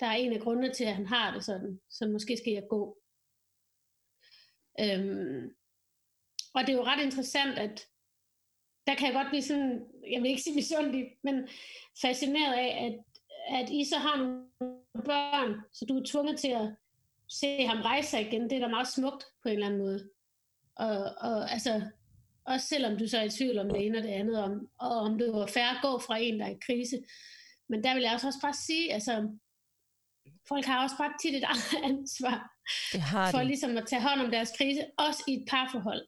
[0.00, 1.80] der er en af grundene til, at han har det sådan.
[1.90, 2.98] Så måske skal jeg gå.
[4.80, 5.54] Øhm,
[6.54, 7.86] og det er jo ret interessant, at
[8.86, 11.48] der kan jeg godt blive sådan, jeg vil ikke sige misundelig, men
[12.02, 12.94] fascineret af, at,
[13.60, 14.44] at I så har nogle
[15.04, 16.74] børn, så du er tvunget til at
[17.28, 18.50] se ham rejse sig igen.
[18.50, 20.10] Det er da meget smukt på en eller anden måde.
[20.86, 21.82] Og, og altså,
[22.44, 24.90] også selvom du så er i tvivl om det ene og det andet, om, og
[24.90, 26.96] om det var færre at gå fra en, der er i krise.
[27.68, 29.38] Men der vil jeg også bare sige, altså,
[30.48, 31.44] folk har også bare tit et
[31.90, 32.38] ansvar
[32.92, 33.44] det har for de.
[33.44, 36.06] ligesom at tage hånd om deres krise, også i et parforhold.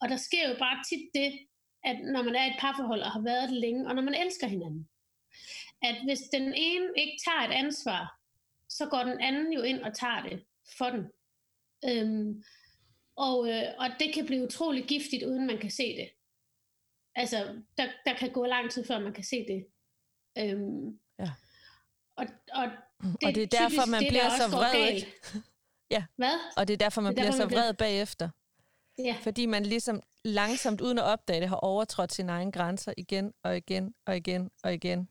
[0.00, 1.30] Og der sker jo bare tit det,
[1.84, 4.14] at når man er i et parforhold og har været det længe, og når man
[4.14, 4.88] elsker hinanden,
[5.82, 8.18] at hvis den ene ikke tager et ansvar,
[8.68, 10.44] så går den anden jo ind og tager det
[10.78, 11.04] for den.
[11.88, 12.42] Øhm,
[13.18, 16.08] og, øh, og det kan blive utrolig giftigt, uden man kan se det.
[17.14, 17.36] Altså,
[17.78, 19.66] der, der kan gå lang tid, før man kan se det.
[20.38, 21.30] Øhm, Ja.
[22.16, 22.68] og, og,
[23.02, 25.02] det, og det er derfor, typisk man det, bliver så vred.
[25.90, 26.04] Ja.
[26.16, 26.38] Hvad?
[26.56, 28.28] Og det er derfor, man Det er bliver derfor, så man bliver- vred bagefter.
[28.98, 29.16] Ja.
[29.22, 33.56] Fordi man ligesom langsomt, uden at opdage det, har overtrådt sine egne grænser igen og
[33.56, 35.08] igen og igen og igen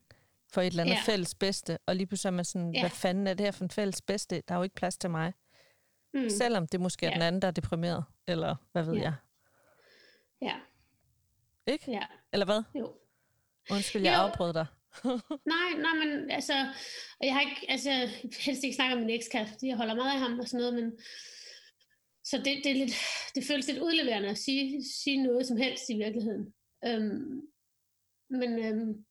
[0.52, 1.00] for et eller andet Ja.
[1.04, 1.78] fælles bedste.
[1.86, 2.80] Og lige pludselig er man sådan, Ja.
[2.80, 4.42] hvad fanden er det her for en fælles bedste?
[4.48, 5.32] Der er jo ikke plads til mig.
[6.14, 6.30] Mm.
[6.30, 7.14] Selvom det måske er Ja.
[7.14, 8.04] den anden, der er deprimeret.
[8.28, 9.00] Eller hvad ved Ja.
[9.02, 9.14] jeg.
[10.42, 10.54] Ja,
[11.72, 11.90] Ikke?
[11.90, 12.62] ja, Eller hvad?
[12.74, 12.94] jo.
[13.70, 14.66] Undskyld, jeg afbrød dig.
[15.54, 16.52] Nej, nej, men altså,
[17.22, 17.90] jeg har ikke, altså,
[18.40, 20.74] helst ikke snakke om min ekskæreste, fordi jeg holder meget af ham og sådan noget,
[20.84, 20.98] men
[22.24, 22.94] så det, det, er lidt,
[23.34, 26.54] det føles lidt udleverende at sige, sige noget som helst i virkeligheden.
[26.84, 27.42] Øhm,
[28.30, 29.04] men øhm,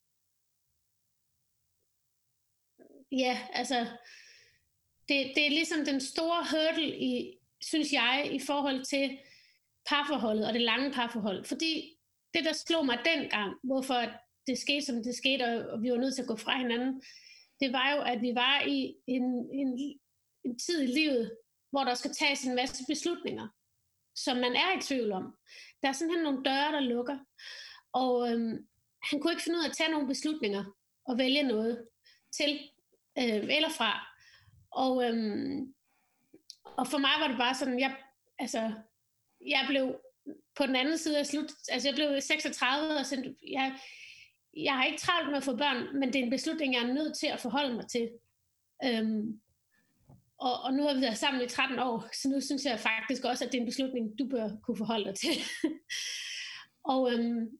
[3.11, 3.87] ja, altså,
[5.09, 9.17] det, det er ligesom den store hurdle i, synes jeg, i forhold til
[9.89, 11.45] parforholdet og det lange parforhold.
[11.45, 11.97] Fordi
[12.33, 14.09] det, der slog mig dengang, hvorfor at
[14.47, 17.01] det skete, som det skete, og, og vi var nødt til at gå fra hinanden,
[17.59, 19.99] det var jo, at vi var i en, en,
[20.45, 21.37] en tid i livet,
[21.69, 23.47] hvor der skal tages en masse beslutninger,
[24.15, 25.35] som man er i tvivl om.
[25.81, 27.17] Der er simpelthen nogle døre, der lukker.
[27.93, 28.67] Og øhm,
[29.03, 30.63] han kunne ikke finde ud af at tage nogle beslutninger
[31.05, 31.87] og vælge noget
[32.31, 32.59] til
[33.17, 34.16] øh, eller fra.
[34.71, 35.73] Og, øhm,
[36.63, 37.95] og for mig var det bare sådan, jeg,
[38.39, 38.73] altså,
[39.45, 39.95] jeg blev
[40.55, 43.79] på den anden side af slut, altså jeg blev 36, og så jeg,
[44.57, 46.93] jeg har ikke travlt med at få børn, men det er en beslutning, jeg er
[46.93, 48.09] nødt til at forholde mig til.
[48.83, 49.41] Øhm,
[50.37, 53.23] og, og nu har vi været sammen i 13 år, så nu synes jeg faktisk
[53.23, 55.35] også, at det er en beslutning, du bør kunne forholde dig til.
[56.93, 57.59] og, øhm,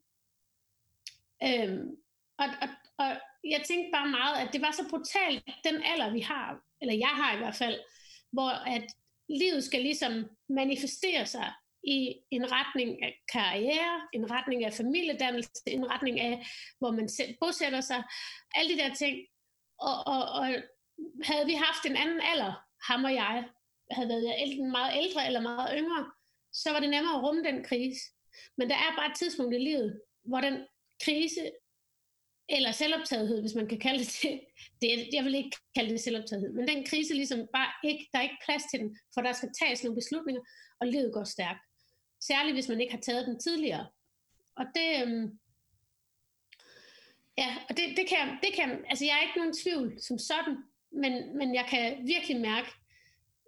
[1.43, 1.97] øhm,
[2.37, 3.07] og, og, og
[3.43, 7.07] jeg tænkte bare meget, at det var så brutalt, den alder vi har, eller jeg
[7.07, 7.79] har i hvert fald,
[8.31, 8.85] hvor at
[9.29, 15.91] livet skal ligesom manifestere sig i en retning af karriere, en retning af familiedannelse, en
[15.91, 16.47] retning af,
[16.79, 18.03] hvor man selv bosætter sig,
[18.55, 19.17] alle de der ting.
[19.79, 20.47] Og, og, og
[21.23, 22.53] havde vi haft en anden alder,
[22.87, 23.49] ham og jeg,
[23.91, 26.11] havde været enten meget ældre eller meget yngre,
[26.53, 28.01] så var det nemmere at rumme den krise.
[28.57, 30.65] Men der er bare et tidspunkt i livet, hvor den
[31.03, 31.51] krise,
[32.49, 34.39] eller selvoptagethed, hvis man kan kalde det
[34.81, 38.19] det, det jeg vil ikke kalde det selvoptagethed, men den krise ligesom bare ikke, der
[38.19, 40.41] er ikke plads til den, for der skal tages nogle beslutninger,
[40.79, 41.59] og livet går stærkt.
[42.21, 43.87] Særligt hvis man ikke har taget den tidligere.
[44.55, 45.39] Og det, øhm,
[47.37, 50.57] ja, og det, det, kan, det kan, altså jeg er ikke nogen tvivl som sådan,
[50.91, 52.69] men, men jeg kan virkelig mærke,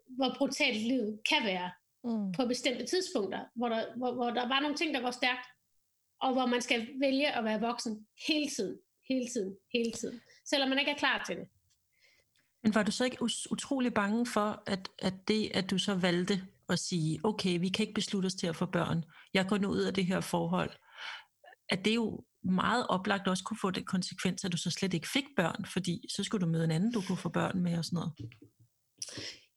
[0.07, 1.71] hvor brutalt livet kan være
[2.03, 2.31] Mm.
[2.31, 5.47] på bestemte tidspunkter, hvor der, hvor, hvor der var nogle ting, der går stærkt,
[6.19, 8.79] og hvor man skal vælge at være voksen hele tiden,
[9.09, 11.47] hele tiden, hele tiden, selvom man ikke er klar til det.
[12.63, 16.41] Men var du så ikke utrolig bange for, at, at det, at du så valgte
[16.69, 19.67] at sige, okay, vi kan ikke beslutte os til at få børn, jeg går nu
[19.67, 20.71] ud af det her forhold,
[21.69, 25.07] at det jo meget oplagt også kunne få den konsekvens, at du så slet ikke
[25.07, 27.85] fik børn, fordi så skulle du møde en anden, du kunne få børn med og
[27.85, 28.11] sådan noget.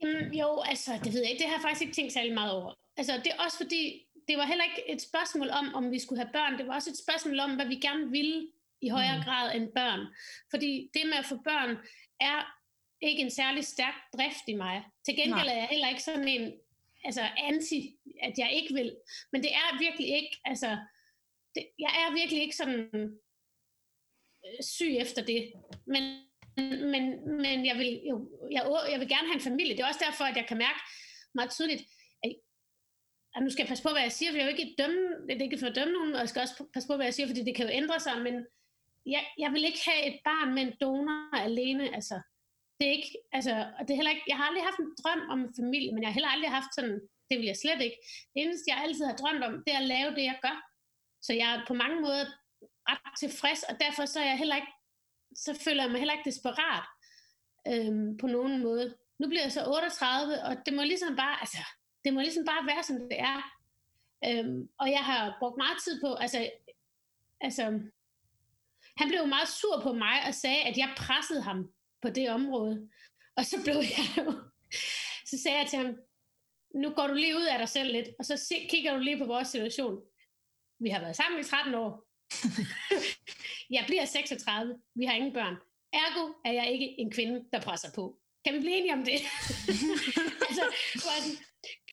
[0.03, 1.43] Jamen, jo, altså, det ved jeg ikke.
[1.43, 2.75] Det har jeg faktisk ikke tænkt særlig meget over.
[2.97, 3.83] Altså, det er også fordi,
[4.29, 6.59] det var heller ikke et spørgsmål om, om vi skulle have børn.
[6.59, 8.49] Det var også et spørgsmål om, hvad vi gerne ville
[8.83, 9.25] i højere mm.
[9.25, 10.01] grad end børn.
[10.51, 11.71] Fordi det med at få børn
[12.21, 12.39] er
[13.03, 14.85] ikke en særlig stærk drift i mig.
[15.05, 15.55] Til gengæld Nej.
[15.55, 16.53] er jeg heller ikke sådan en
[17.05, 18.97] altså anti, at jeg ikke vil.
[19.33, 20.79] Men det er virkelig ikke, altså,
[21.55, 22.79] det, jeg er virkelig ikke sådan
[24.47, 25.53] øh, syg efter det.
[25.87, 26.03] Men,
[26.93, 27.03] men,
[27.43, 28.17] men jeg, vil, jo,
[28.51, 29.77] jeg, jeg vil gerne have en familie.
[29.77, 30.81] Det er også derfor, at jeg kan mærke
[31.35, 31.83] meget tydeligt,
[32.25, 32.35] at,
[33.35, 35.37] at nu skal jeg passe på, hvad jeg siger, for jeg vil ikke dømme, det
[35.37, 37.27] er ikke for at dømme nogen, og jeg skal også passe på, hvad jeg siger,
[37.27, 38.47] fordi det kan jo ændre sig, men
[39.07, 42.21] jeg, jeg vil ikke have et barn med en donor alene, altså
[42.83, 45.23] det er ikke, altså, og det er heller ikke, jeg har aldrig haft en drøm
[45.33, 47.99] om en familie, men jeg har heller aldrig haft sådan, det vil jeg slet ikke.
[48.33, 50.57] Det eneste, jeg altid har drømt om, det er at lave det, jeg gør.
[51.27, 52.25] Så jeg er på mange måder
[52.91, 54.73] ret tilfreds, og derfor så er jeg heller ikke,
[55.45, 56.85] så føler jeg mig heller ikke desperat
[57.71, 58.87] øhm, på nogen måde.
[59.21, 61.63] Nu bliver jeg så 38, og det må ligesom bare, altså,
[62.05, 63.39] det må ligesom bare være, som det er.
[64.27, 66.51] Øhm, og jeg har brugt meget tid på, altså,
[67.41, 67.65] altså,
[68.97, 72.89] han blev meget sur på mig og sagde, at jeg pressede ham på det område.
[73.37, 74.33] Og så blev jeg jo,
[75.27, 75.97] så sagde jeg til ham,
[76.75, 79.19] nu går du lige ud af dig selv lidt, og så se, kigger du lige
[79.19, 80.03] på vores situation.
[80.81, 82.05] Vi har været sammen i 13 år.
[83.77, 84.79] jeg bliver 36.
[84.95, 85.57] Vi har ingen børn.
[85.93, 88.19] Ergo er jeg ikke en kvinde, der presser på.
[88.45, 89.19] Kan vi blive enige om det?
[90.49, 90.65] altså,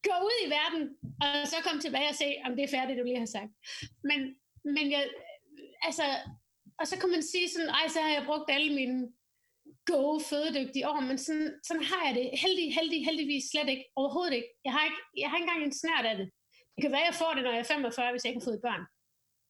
[0.07, 0.83] gå ud i verden,
[1.21, 3.51] og så kom tilbage og se, om det er færdigt, du lige har sagt.
[4.09, 4.19] Men,
[4.75, 5.09] men jeg,
[5.87, 6.03] altså,
[6.79, 8.99] og så kan man sige sådan, ej, så har jeg brugt alle mine
[9.91, 14.33] gode, fødedygtige år, men sådan, sådan har jeg det heldig, heldig, heldigvis slet ikke, overhovedet
[14.39, 14.49] ikke.
[14.65, 16.27] Jeg har ikke, jeg har ikke engang en snært af det.
[16.73, 18.65] Det kan være, jeg får det, når jeg er 45, hvis jeg ikke har fået
[18.67, 18.83] børn.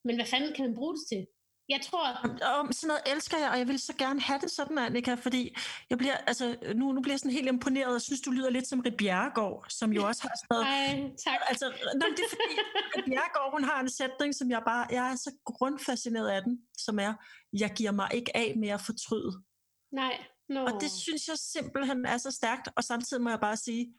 [0.06, 1.22] Men hvad fanden kan man bruge det til?
[1.70, 2.06] Jeg tror...
[2.24, 5.56] Og sådan noget elsker jeg, og jeg vil så gerne have det sådan, Annika, fordi
[5.90, 8.68] jeg bliver, altså, nu, nu bliver jeg sådan helt imponeret, og synes, du lyder lidt
[8.68, 10.66] som Rit Bjerregaard, som jo også har sådan noget...
[10.66, 11.40] Ej, tak.
[11.50, 11.66] Altså,
[12.00, 12.56] nej, det er fordi,
[12.98, 16.60] Rit Bjerregaard, hun har en sætning, som jeg bare, jeg er så grundfascineret af den,
[16.78, 17.14] som er,
[17.54, 19.44] jeg giver mig ikke af med at fortryde.
[19.92, 20.24] Nej.
[20.50, 20.66] No.
[20.66, 23.94] Og det synes jeg simpelthen er så stærkt, og samtidig må jeg bare sige,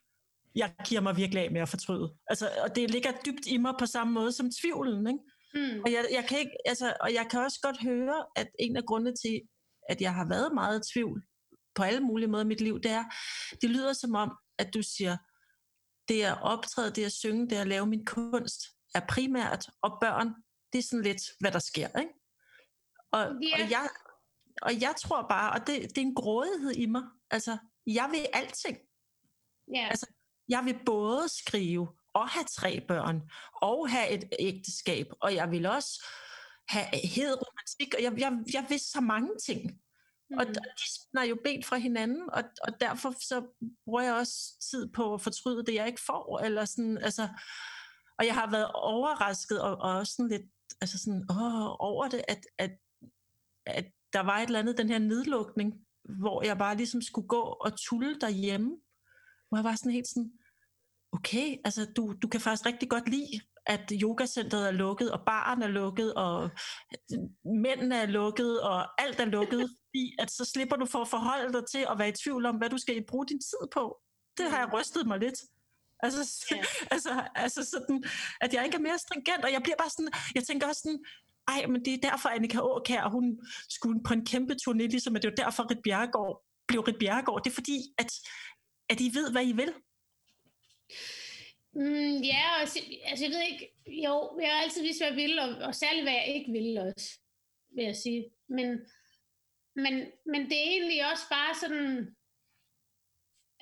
[0.55, 2.15] jeg giver mig virkelig af med at fortryde.
[2.27, 5.07] Altså, og det ligger dybt i mig på samme måde som tvivlen.
[5.07, 5.19] Ikke?
[5.55, 5.81] Mm.
[5.85, 8.85] Og, jeg, jeg kan ikke, altså, og jeg kan også godt høre, at en af
[8.85, 9.41] grundene til,
[9.89, 11.23] at jeg har været meget i tvivl
[11.75, 13.05] på alle mulige måder i mit liv, det er,
[13.61, 15.17] det lyder som om, at du siger,
[16.09, 18.61] det at optræde, det at synge, det at lave min kunst,
[18.95, 20.29] er primært, og børn,
[20.73, 21.99] det er sådan lidt, hvad der sker.
[21.99, 22.13] Ikke?
[23.13, 23.61] Og, yeah.
[23.61, 23.89] og jeg,
[24.63, 27.03] og jeg tror bare, og det, det er en grådighed i mig.
[27.31, 28.79] Altså, jeg vil alting.
[29.77, 29.91] Yeah.
[29.91, 30.07] Altså,
[30.49, 33.23] jeg vil både skrive og have tre børn,
[33.63, 36.05] og have et ægteskab, og jeg vil også
[36.69, 39.71] have hed romantik, og jeg, jeg, jeg vil så mange ting.
[40.31, 40.39] Mm.
[40.39, 43.47] Og de spænder jo ben fra hinanden, og, og derfor så
[43.85, 46.39] bruger jeg også tid på at fortryde det, jeg ikke får.
[46.39, 47.29] Eller sådan, altså,
[48.19, 50.47] og jeg har været overrasket og, og også sådan lidt
[50.81, 52.71] altså sådan, åh, over det, at, at,
[53.67, 57.41] at der var et eller andet, den her nedlukning, hvor jeg bare ligesom skulle gå
[57.41, 58.77] og tulle derhjemme.
[59.49, 60.33] Hvor jeg var sådan helt sådan,
[61.13, 65.63] okay, altså du, du kan faktisk rigtig godt lide, at yogacentret er lukket, og baren
[65.63, 66.51] er lukket, og
[67.45, 71.53] mændene er lukket, og alt er lukket, fordi at så slipper du for at forholde
[71.53, 73.99] dig til at være i tvivl om, hvad du skal bruge din tid på.
[74.39, 75.41] Det har jeg rystet mig lidt.
[76.03, 76.65] Altså, ja.
[76.95, 78.05] altså, altså sådan,
[78.41, 81.05] at jeg ikke er mere stringent, og jeg bliver bare sådan, jeg tænker også sådan,
[81.49, 85.23] ej, men det er derfor, Annika Åkær, hun skulle på en kæmpe turné, ligesom at
[85.23, 87.41] det var derfor, Rit Bjerregaard blev Rit Bjerregaard.
[87.45, 88.13] Det er fordi, at,
[88.89, 89.73] at I ved, hvad I vil.
[91.73, 92.61] Mm, ja, og,
[93.11, 96.05] altså jeg ved ikke, jo, jeg har altid vidst, hvad jeg vil, og, og særligt,
[96.05, 97.09] hvad jeg ikke vil også,
[97.75, 98.31] vil jeg sige.
[98.49, 98.69] Men,
[99.83, 99.95] men,
[100.33, 102.17] men det er egentlig også bare sådan,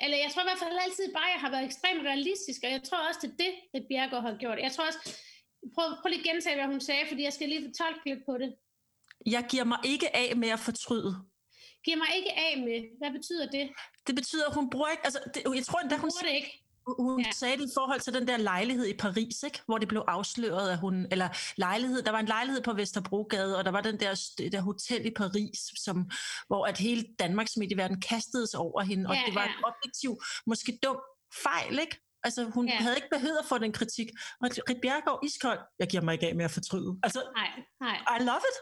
[0.02, 2.70] eller jeg tror i hvert fald altid bare, at jeg har været ekstremt realistisk, og
[2.70, 4.58] jeg tror også, det er det, at Bjergård har gjort.
[4.66, 5.02] Jeg tror også,
[5.74, 8.38] Prøv, prøv lige at gentage, hvad hun sagde, fordi jeg skal lige fortolke lidt på
[8.38, 8.50] det.
[9.26, 11.12] Jeg giver mig ikke af med at fortryde.
[11.84, 12.98] Giver mig ikke af med.
[12.98, 13.70] Hvad betyder det?
[14.06, 15.04] Det betyder, at hun bruger ikke...
[15.04, 16.52] Altså, det, jeg tror endda, hun, hun det ikke.
[16.98, 17.30] Hun ja.
[17.32, 19.60] sagde det i forhold til den der lejlighed i Paris, ikke?
[19.66, 23.64] hvor det blev afsløret, at hun, eller lejlighed, der var en lejlighed på Vesterbrogade, og
[23.64, 26.10] der var den der, det der hotel i Paris, som,
[26.46, 29.48] hvor at hele Danmarks medieverden kastedes over hende, og ja, det var ja.
[29.48, 31.00] en objektiv, måske dum
[31.42, 32.07] fejl, ikke?
[32.28, 32.74] Altså, hun ja.
[32.84, 34.08] havde ikke behøvet at få den kritik.
[34.40, 36.90] Og Rit Bjergård, iskold, jeg giver mig ikke af med at fortryde.
[37.06, 37.50] Altså, nej,
[37.86, 37.96] nej.
[38.16, 38.56] I love it.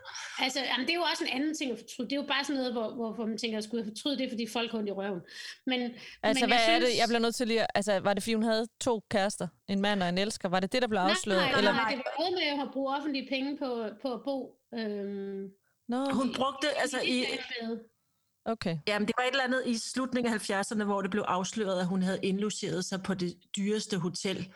[0.45, 2.07] Altså, jamen, det er jo også en anden ting at fortryde.
[2.11, 4.27] Det er jo bare sådan noget, hvor, hvor, hvor man tænker, at skulle fortryde det,
[4.31, 5.21] fordi folk har i røven.
[5.71, 5.81] Men,
[6.23, 6.77] altså, men hvad synes...
[6.77, 6.91] er det?
[7.01, 9.49] Jeg bliver nødt til lige Altså, var det fordi, hun havde to kærester?
[9.69, 10.49] En mand og en elsker?
[10.49, 11.41] Var det det, der blev afsløret?
[11.41, 11.73] Nej, nej, eller?
[11.73, 13.69] nej, det var noget med at bruge offentlige penge på,
[14.03, 14.37] på at bo.
[14.79, 15.43] Øhm,
[15.89, 16.01] no.
[16.21, 17.25] Hun brugte, altså i...
[18.47, 18.79] Okay.
[18.87, 21.87] Jamen, det var et eller andet i slutningen af 70'erne, hvor det blev afsløret, at
[21.87, 24.53] hun havde indlogeret sig på det dyreste hotel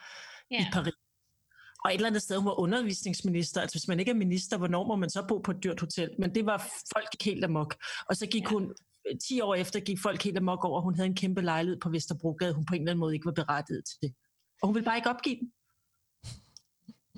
[0.51, 0.61] ja.
[0.61, 0.95] i Paris.
[1.85, 3.61] Og et eller andet sted, hun var undervisningsminister.
[3.61, 6.11] Altså hvis man ikke er minister, hvornår må man så bo på et dyrt hotel?
[6.19, 6.59] Men det var
[6.95, 7.77] folk helt amok.
[8.09, 8.49] Og så gik ja.
[8.49, 8.75] hun,
[9.29, 11.91] 10 år efter gik folk helt amok over, at hun havde en kæmpe lejlighed på
[11.91, 14.15] Vesterbrogade, hun på en eller anden måde ikke var berettiget til det.
[14.63, 15.53] Og hun ville bare ikke opgive den.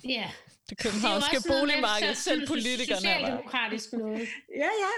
[0.04, 0.30] Ja.
[0.70, 3.00] Det københavnske boligmarked, selv politikerne.
[3.00, 4.28] Socialdemokratisk noget.
[4.62, 4.92] Ja, ja.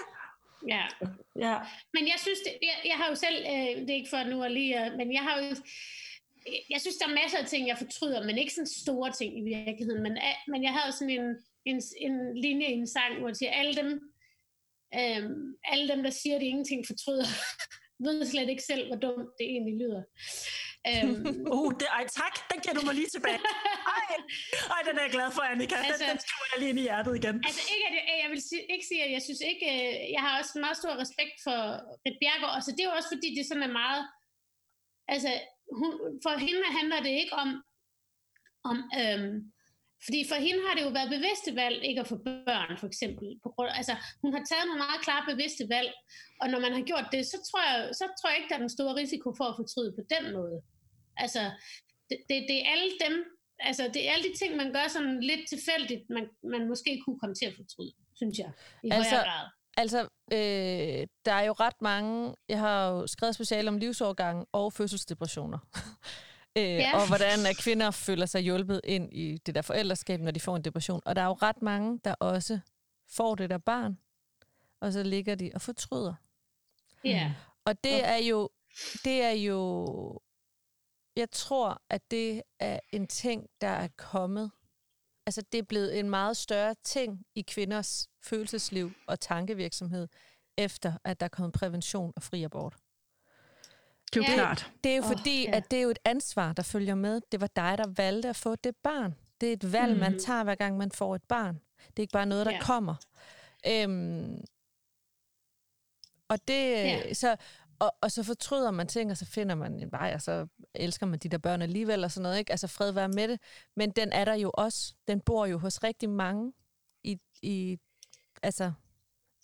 [0.69, 0.85] Ja.
[1.47, 1.57] ja.
[1.95, 4.43] Men jeg synes, det, jeg, jeg har jo selv, øh, det er ikke for nu
[4.43, 5.57] at lige, men jeg har jo,
[6.71, 9.43] jeg synes, der er masser af ting, jeg fortryder, men ikke sådan store ting i
[9.55, 10.03] virkeligheden.
[10.03, 13.53] Men, men jeg havde sådan en, en, en linje i en sang, hvor jeg siger,
[13.53, 13.91] alle dem,
[14.99, 17.27] øhm, alle dem, der siger, at de ingenting fortryder,
[18.05, 20.03] ved slet ikke selv, hvor dumt det egentlig lyder.
[20.91, 21.17] Øhm.
[21.57, 23.41] uh, det, ej, tak, den giver du mig lige tilbage.
[23.97, 24.07] Ej,
[24.75, 25.75] ej den er jeg glad for, Annika.
[25.77, 27.37] Altså, den, den skriver jeg lige ind i hjertet igen.
[27.49, 30.21] Altså ikke, at jeg, jeg vil sige, ikke sige, at jeg synes ikke, øh, jeg
[30.25, 31.59] har også meget stor respekt for
[32.05, 34.03] Rit Bjergård, så det er jo også fordi, det sådan er meget,
[35.15, 35.31] altså
[35.79, 35.93] hun,
[36.25, 37.51] for hende handler det ikke om,
[38.71, 39.37] om øhm,
[40.07, 43.27] fordi for hende har det jo været bevidste valg ikke at få børn, for eksempel.
[43.45, 45.91] På grund, altså, hun har taget nogle meget klare bevidste valg,
[46.41, 48.65] og når man har gjort det, så tror jeg, så tror jeg ikke, der er
[48.67, 50.57] den store risiko for at fortryde på den måde.
[51.17, 51.51] Altså,
[52.11, 53.25] det, det, det er alle dem,
[53.59, 57.19] altså, det er alle de ting, man gør sådan lidt tilfældigt, man, man måske kunne
[57.19, 58.51] komme til at fortryde, synes jeg,
[58.83, 59.49] i altså, højere grad.
[59.77, 60.01] Altså,
[60.33, 65.59] øh, der er jo ret mange, jeg har jo skrevet speciale om livsovergang og fødselsdepressioner.
[66.59, 66.97] øh, ja.
[66.97, 70.57] Og hvordan at kvinder føler sig hjulpet ind i det der forældreskab, når de får
[70.57, 71.01] en depression.
[71.05, 72.59] Og der er jo ret mange, der også
[73.09, 73.99] får det der barn,
[74.81, 76.15] og så ligger de og fortryder.
[77.05, 77.33] Ja.
[77.65, 78.51] Og det er jo,
[79.05, 79.87] det er jo
[81.17, 84.51] jeg tror, at det er en ting, der er kommet.
[85.27, 90.09] Altså, det er blevet en meget større ting i kvinders følelsesliv og tankevirksomhed,
[90.59, 92.77] efter at der er kommet prævention og fri abort.
[94.15, 94.35] Det er jo ja.
[94.35, 94.73] klart.
[94.85, 95.57] Det er jo fordi, oh, ja.
[95.57, 97.21] at det er jo et ansvar, der følger med.
[97.33, 99.15] Det var dig, der valgte at få det barn.
[99.41, 100.01] Det er et valg, mm.
[100.01, 101.61] man tager, hver gang man får et barn.
[101.79, 102.61] Det er ikke bare noget, der ja.
[102.61, 102.95] kommer.
[103.67, 104.45] Øhm,
[106.29, 107.15] og det, ja.
[107.15, 107.37] så,
[107.79, 111.07] og, og så fortryder man ting, og så finder man en vej, og så elsker
[111.07, 112.51] man de der børn alligevel, og sådan noget, ikke?
[112.51, 113.41] Altså fred være med det.
[113.77, 114.95] Men den er der jo også.
[115.09, 116.53] Den bor jo hos rigtig mange,
[117.05, 117.79] i, i,
[118.43, 118.73] altså,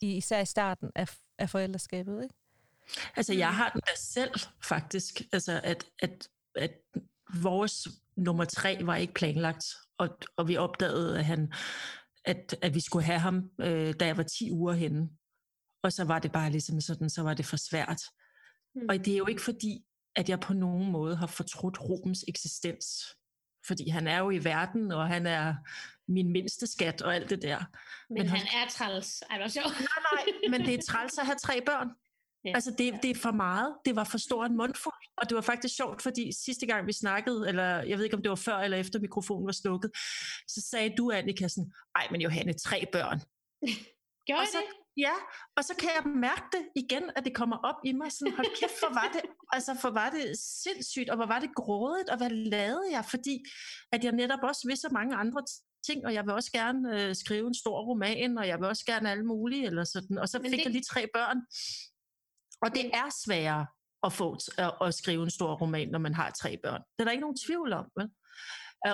[0.00, 2.34] i, især i starten af, af forældreskabet, ikke?
[3.16, 5.22] Altså, jeg har den da selv, faktisk.
[5.32, 6.72] Altså, at, at, at
[7.42, 9.64] vores nummer tre var ikke planlagt,
[9.98, 11.52] og, og vi opdagede, at, han,
[12.24, 15.08] at, at vi skulle have ham, øh, da jeg var 10 uger henne.
[15.82, 18.02] Og så var det bare ligesom sådan, så var det for svært.
[18.74, 18.86] Mm.
[18.88, 19.84] Og det er jo ikke fordi,
[20.16, 23.16] at jeg på nogen måde har fortrudt Rubens eksistens.
[23.66, 25.54] Fordi han er jo i verden, og han er
[26.08, 27.58] min mindste skat og alt det der.
[27.58, 29.22] Men, men han, han er træls.
[29.30, 29.64] Er det Nej,
[30.12, 31.90] nej, men det er træls at have tre børn.
[32.44, 32.54] Ja.
[32.54, 33.74] Altså det, det er for meget.
[33.84, 34.94] Det var for stor en mundfuld.
[35.16, 38.22] Og det var faktisk sjovt, fordi sidste gang vi snakkede, eller jeg ved ikke om
[38.22, 39.90] det var før eller efter mikrofonen var slukket,
[40.48, 43.20] så sagde du, Annika, sådan, ej, men Johanne, tre børn.
[44.26, 44.89] Gjorde og så, det?
[45.06, 45.16] Ja,
[45.56, 48.12] og så kan jeg mærke det igen, at det kommer op i mig.
[48.12, 49.22] Sådan, hold kæft, hvor var det,
[49.56, 53.04] altså, for var det sindssygt, og hvor var det grådigt, og hvad lavede jeg?
[53.04, 53.44] Fordi
[53.92, 55.42] at jeg netop også vil så mange andre
[55.86, 58.84] ting, og jeg vil også gerne øh, skrive en stor roman, og jeg vil også
[58.84, 60.18] gerne alle mulige, eller sådan.
[60.18, 60.64] Og så fik det...
[60.64, 61.38] jeg lige tre børn.
[62.62, 63.66] Og det er sværere
[64.02, 66.80] at få at, at skrive en stor roman, når man har tre børn.
[66.80, 68.10] Det er der ikke nogen tvivl om, vel?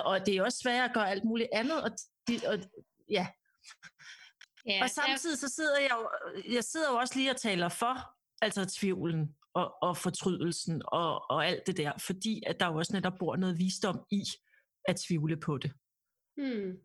[0.05, 1.91] Og det er også sværere at gøre alt muligt andet, og,
[2.27, 2.59] de, og
[3.09, 3.27] ja,
[4.67, 6.09] Ja, og samtidig så sidder jeg jo,
[6.53, 11.47] jeg sidder jo også lige og taler for altså tvivlen og, og fortrydelsen og, og
[11.47, 14.23] alt det der, fordi at der jo også netop bor noget visdom i
[14.85, 15.71] at tvivle på det.
[16.37, 16.77] Hmm.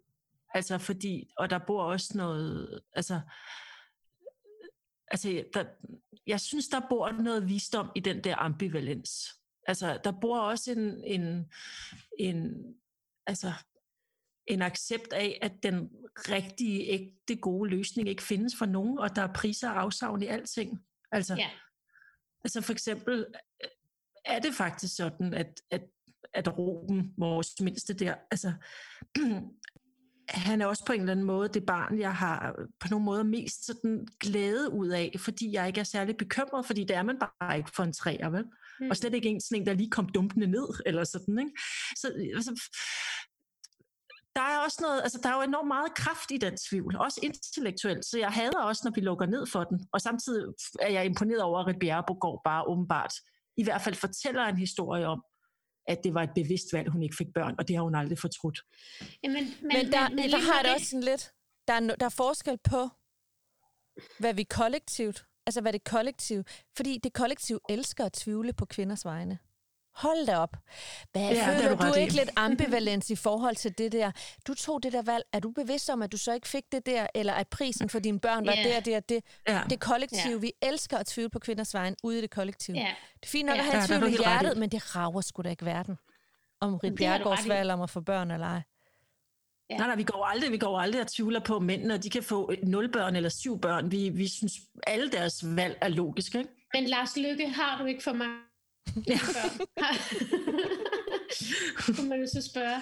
[0.55, 3.21] Altså fordi, og der bor også noget, altså,
[5.09, 5.65] altså der,
[6.27, 9.11] jeg synes, der bor noget visdom i den der ambivalens.
[9.67, 11.53] Altså, der bor også en, en,
[12.19, 12.65] en
[13.27, 13.53] altså,
[14.53, 19.23] en accept af, at den rigtige, ægte, gode løsning ikke findes for nogen, og der
[19.23, 20.85] er priser og afsavn i alting.
[21.13, 21.51] Altså, ja.
[22.45, 23.27] altså for eksempel
[24.25, 25.83] er det faktisk sådan, at, at,
[26.35, 28.53] at Ruben, vores mindste der, altså,
[30.29, 33.23] han er også på en eller anden måde det barn, jeg har på nogle måder
[33.23, 37.19] mest sådan glæde ud af, fordi jeg ikke er særlig bekymret, fordi det er man
[37.19, 38.45] bare ikke for en træer, vel?
[38.81, 38.91] Mm.
[38.91, 41.53] Og slet ikke en sådan en, der lige kom dumpende ned, eller sådan, ikke?
[41.97, 42.71] Så altså,
[44.37, 47.21] der er også noget, altså der er jo enormt meget kraft i den tvivl, også
[47.23, 51.05] intellektuelt, så jeg hader også, når vi lukker ned for den, og samtidig er jeg
[51.05, 53.15] imponeret over, at Bjerrebogård bare åbenbart
[53.57, 55.23] i hvert fald fortæller en historie om,
[55.89, 58.19] at det var et bevidst valg, hun ikke fik børn, og det har hun aldrig
[58.19, 58.59] fortrudt.
[59.23, 61.33] Jamen, men, men der, men, men der har det også sådan lidt,
[61.69, 62.89] der er, der er forskel på,
[64.19, 66.45] hvad vi kollektivt Altså, hvad det kollektiv...
[66.77, 69.39] Fordi det kollektiv elsker at tvivle på kvinders vegne.
[69.95, 70.57] Hold da op.
[71.13, 74.11] Hvad, ja, føler du, du ikke lidt ambivalens i forhold til det der?
[74.47, 75.25] Du tog det der valg.
[75.33, 77.07] Er du bevidst om, at du så ikke fik det der?
[77.15, 78.65] Eller at prisen for dine børn var yeah.
[78.65, 79.25] det og det og det?
[79.49, 79.61] Ja.
[79.71, 80.31] Det kollektiv.
[80.31, 80.43] Yeah.
[80.43, 82.75] Vi elsker at tvivle på kvinders vejen ude i det kollektiv.
[82.75, 82.87] Yeah.
[82.87, 83.67] Det er fint nok yeah.
[83.67, 85.99] at have ja, tvivl i hjertet, men det rager sgu da ikke verden.
[86.61, 88.63] Om Rit Bjergårds valg om at få børn eller ej.
[89.71, 89.77] Ja.
[89.77, 92.23] Nej, nej, vi går aldrig, vi går aldrig og tvivler på mændene, og de kan
[92.23, 93.91] få nul børn eller syv børn.
[93.91, 94.53] Vi, vi synes,
[94.87, 96.39] alle deres valg er logiske.
[96.39, 96.51] Ikke?
[96.75, 98.29] Men Lars Lykke, har du ikke for mig
[99.09, 99.19] Ja.
[101.97, 102.81] kunne man jo så spørge.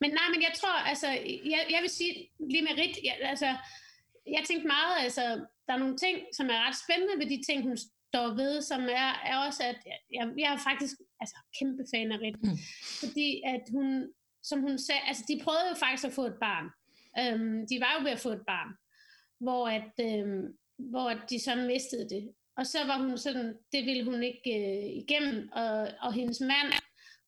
[0.00, 1.08] Men nej, men jeg tror, altså,
[1.52, 2.12] jeg, jeg vil sige
[2.50, 3.50] lige med Rit, jeg, altså,
[4.36, 5.22] jeg tænkte meget, altså,
[5.66, 7.76] der er nogle ting, som er ret spændende ved de ting, hun
[8.12, 9.78] står ved, som er, er også, at
[10.16, 12.58] jeg, jeg er faktisk altså, kæmpe fan af Rit, mm.
[13.00, 13.86] fordi at hun,
[14.42, 16.66] som hun sagde, altså de prøvede jo faktisk at få et barn.
[17.22, 18.70] Um, de var jo ved at få et barn,
[19.40, 20.42] hvor at, um,
[20.92, 22.22] hvor de så mistede det.
[22.56, 26.72] Og så var hun sådan, det ville hun ikke øh, igennem, og, og hendes mand,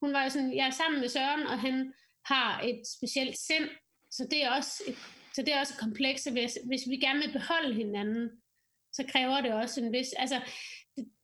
[0.02, 1.92] hun var jo sådan, jeg er sammen med Søren, og han
[2.26, 3.68] har et specielt sind,
[4.10, 4.96] så det er også et,
[5.34, 8.30] så det er også komplekst, hvis, hvis vi gerne vil beholde hinanden,
[8.92, 10.40] så kræver det også en vis, altså,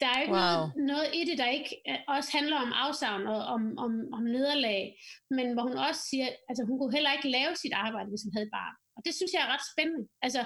[0.00, 0.40] der er ikke wow.
[0.40, 4.22] noget, noget i det, der ikke øh, også handler om afsavn og om, om, om
[4.22, 4.82] nederlag,
[5.30, 8.32] men hvor hun også siger, altså hun kunne heller ikke lave sit arbejde, hvis hun
[8.34, 8.76] havde et barn.
[8.96, 10.08] Og det synes jeg er ret spændende.
[10.22, 10.40] Altså,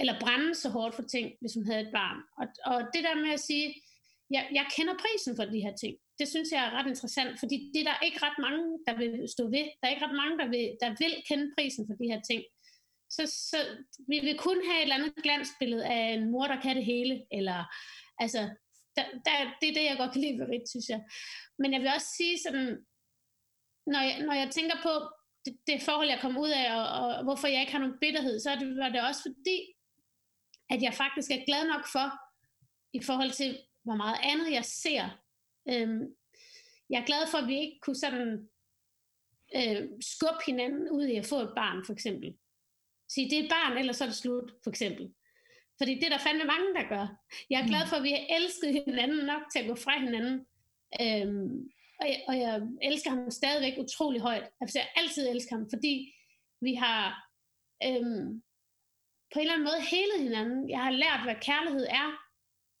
[0.00, 2.18] eller brænde så hårdt for ting, hvis hun havde et barn.
[2.40, 3.66] Og, og det der med at sige,
[4.30, 7.56] jeg, jeg kender prisen for de her ting, det synes jeg er ret interessant, fordi
[7.72, 9.66] det er der ikke ret mange, der vil stå ved.
[9.78, 12.42] Der er ikke ret mange, der vil, der vil kende prisen for de her ting.
[13.16, 13.58] Så, så
[14.10, 17.14] vi vil kun have et eller andet glansbillede af en mor, der kan det hele,
[17.38, 17.58] eller
[18.18, 18.42] altså,
[18.96, 21.00] der, der, det er det, jeg godt kan lide ved Rit, synes jeg.
[21.58, 22.70] Men jeg vil også sige sådan,
[23.92, 24.92] når jeg, når jeg tænker på
[25.44, 28.40] det, det forhold, jeg kom ud af, og, og hvorfor jeg ikke har nogen bitterhed,
[28.40, 29.58] så det, var det også fordi,
[30.70, 32.08] at jeg faktisk er glad nok for,
[32.92, 35.22] i forhold til, hvor meget andet jeg ser.
[35.68, 36.02] Øhm,
[36.90, 38.48] jeg er glad for, at vi ikke kunne sådan
[39.56, 42.36] øh, skubbe hinanden ud i at få et barn, for eksempel.
[43.08, 45.14] Sige, det er et barn, ellers så er det slut, for eksempel.
[45.78, 47.06] Fordi det er der fandme mange, der gør.
[47.50, 47.88] Jeg er glad mm.
[47.88, 50.46] for, at vi har elsket hinanden nok til at gå fra hinanden.
[51.00, 54.48] Øhm, og, jeg, og jeg elsker ham stadigvæk utrolig højt.
[54.60, 56.14] Altså, jeg altid elsker ham, fordi
[56.60, 57.28] vi har
[57.84, 58.42] øhm,
[59.32, 60.70] på en eller anden måde helet hinanden.
[60.70, 62.08] Jeg har lært, hvad kærlighed er.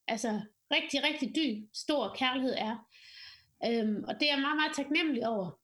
[0.08, 0.40] Altså
[0.70, 2.88] rigtig, rigtig dyb, stor kærlighed er.
[3.66, 5.60] Øhm, og det er jeg meget, meget taknemmelig over.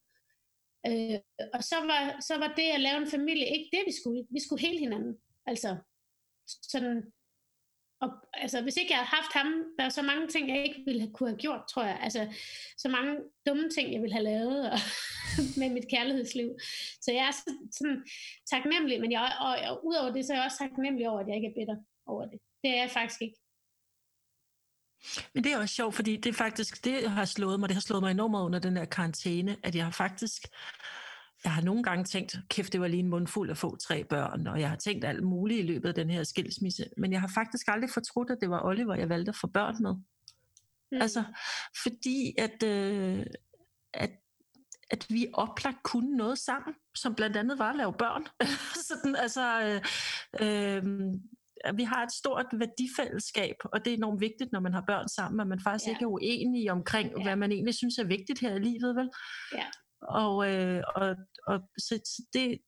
[0.86, 1.18] Øh,
[1.54, 4.26] og så var, så var det at lave en familie ikke det, vi skulle.
[4.30, 5.14] Vi skulle hele hinanden.
[5.46, 5.76] Altså,
[6.46, 7.12] sådan
[8.02, 9.48] og altså, hvis ikke jeg havde haft ham,
[9.78, 11.98] der er så mange ting, jeg ikke ville have kunne have gjort, tror jeg.
[12.00, 12.34] Altså,
[12.76, 14.78] så mange dumme ting, jeg ville have lavet og,
[15.60, 16.48] med mit kærlighedsliv.
[17.00, 17.34] Så jeg er
[17.78, 18.04] sådan
[18.50, 21.36] taknemmelig, men jeg, og, og udover det, så er jeg også taknemmelig over, at jeg
[21.36, 21.76] ikke er bitter
[22.06, 22.38] over det.
[22.62, 23.38] Det er jeg faktisk ikke.
[25.34, 28.02] Men det er også sjovt, fordi det faktisk, det har slået mig, det har slået
[28.02, 30.42] mig enormt under den her karantæne, at jeg har faktisk
[31.44, 34.46] jeg har nogle gange tænkt, kæft, det var lige en mundfuld at få tre børn,
[34.46, 37.30] og jeg har tænkt alt muligt i løbet af den her skilsmisse, men jeg har
[37.34, 39.94] faktisk aldrig fortrudt, at det var Oliver, jeg valgte at få børn med.
[40.92, 41.02] Mm.
[41.02, 41.24] Altså,
[41.82, 43.26] fordi at, øh,
[43.94, 44.10] at,
[44.90, 48.26] at vi oplagt kunne noget sammen, som blandt andet var at lave børn.
[48.88, 49.80] Sådan, altså, øh,
[50.40, 50.82] øh,
[51.76, 55.40] vi har et stort værdifællesskab, og det er enormt vigtigt, når man har børn sammen,
[55.40, 55.90] at man faktisk ja.
[55.90, 57.22] ikke er uenige omkring, ja.
[57.22, 59.10] hvad man egentlig synes er vigtigt her i livet, vel?
[59.54, 59.66] Ja.
[60.08, 61.94] Og, øh, og, og så
[62.32, 62.58] det,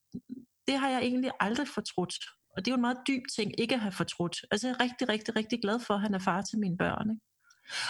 [0.66, 2.14] det har jeg egentlig aldrig fortrudt.
[2.56, 4.36] Og det er jo en meget dyb ting ikke at have fortrudt.
[4.50, 7.10] Altså jeg er rigtig, rigtig, rigtig glad for, at han er far til mine børn.
[7.10, 7.22] Ikke?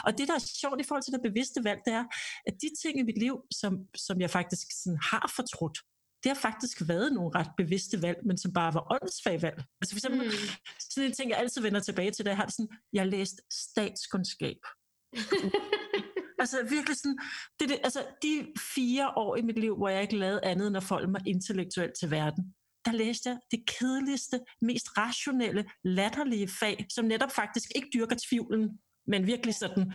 [0.04, 2.04] Og det, der er sjovt i forhold til det bevidste valg, det er,
[2.46, 5.78] at de ting i mit liv, som, som jeg faktisk sådan har fortrudt,
[6.22, 9.62] det har faktisk været nogle ret bevidste valg, men som bare var åndssvage valg.
[9.80, 10.32] Altså for eksempel, mm.
[10.80, 13.40] sådan en ting, jeg altid vender tilbage til, det jeg har sådan, jeg har læst
[13.50, 14.56] statskundskab.
[16.38, 17.18] Altså virkelig sådan,
[17.60, 20.76] det, det, altså de fire år i mit liv, hvor jeg ikke lavede andet end
[20.76, 22.54] at forholde mig intellektuelt til verden,
[22.84, 28.78] der læste jeg det kedeligste, mest rationelle, latterlige fag, som netop faktisk ikke dyrker tvivlen,
[29.06, 29.92] men virkelig sådan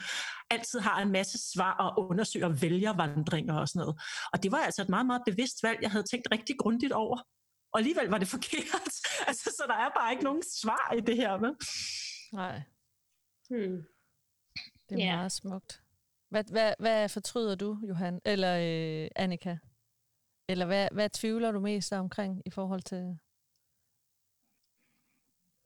[0.49, 4.01] altid har en masse svar og undersøger vælgervandringer og sådan noget.
[4.33, 7.17] Og det var altså et meget, meget bevidst valg, jeg havde tænkt rigtig grundigt over.
[7.73, 8.93] Og alligevel var det forkert.
[9.27, 11.37] altså, så der er bare ikke nogen svar i det her.
[11.37, 11.53] Med.
[12.33, 12.61] Nej.
[13.49, 13.83] Hmm.
[14.89, 15.17] Det er yeah.
[15.17, 15.81] meget smukt.
[16.29, 18.21] Hvad, hvad, hvad fortryder du, Johan?
[18.25, 19.57] Eller øh, Annika?
[20.49, 23.19] Eller hvad, hvad tvivler du mest omkring i forhold til...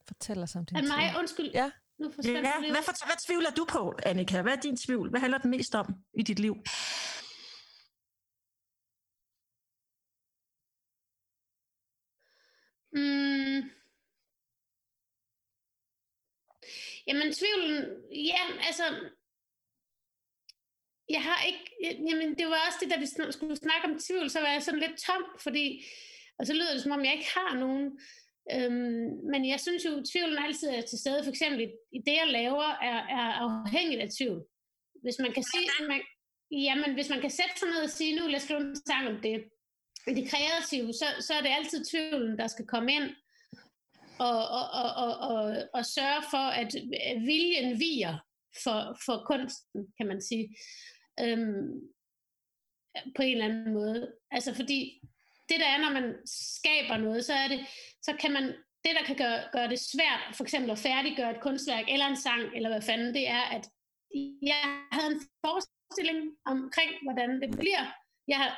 [0.07, 0.87] Fortæl os om din tvivl.
[0.87, 1.51] mig, undskyld.
[1.53, 1.71] Ja.
[1.99, 4.41] Nu ja, hvad, for, hvad tvivler du på, Annika?
[4.41, 5.09] Hvad er din tvivl?
[5.09, 6.55] Hvad handler det mest om i dit liv?
[12.95, 13.61] Mm.
[17.07, 17.75] Jamen tvivlen,
[18.11, 18.83] ja, altså,
[21.09, 21.65] jeg har ikke,
[22.09, 24.79] jamen det var også det, da vi skulle snakke om tvivl, så var jeg sådan
[24.79, 25.85] lidt tom, fordi,
[26.39, 27.99] og så lyder det som om, jeg ikke har nogen.
[28.53, 31.23] Øhm, men jeg synes jo, at tvivlen altid er til stede.
[31.23, 31.61] For eksempel
[31.97, 34.43] i det, jeg laver, er, er afhængigt af tvivl.
[35.03, 36.01] Hvis man kan sige, man,
[36.51, 39.07] jamen, hvis man kan sætte sig ned og sige, nu vil jeg skrive en sang
[39.07, 39.43] om det,
[40.07, 43.09] i det kreative, så, så er det altid tvivlen, der skal komme ind
[44.19, 46.73] og, og, og, og, og, og sørge for, at
[47.25, 48.17] viljen viger
[48.63, 50.55] for, for kunsten, kan man sige.
[51.19, 51.93] Øhm,
[53.15, 54.13] på en eller anden måde.
[54.31, 55.01] Altså fordi
[55.49, 57.65] det der er, når man skaber noget, så er det,
[58.01, 58.43] så kan man,
[58.83, 62.21] det der kan gøre, gøre det svært, for eksempel at færdiggøre et kunstværk, eller en
[62.21, 63.65] sang, eller hvad fanden, det er, at
[64.41, 67.85] jeg havde en forestilling omkring, hvordan det bliver.
[68.27, 68.51] Jeg har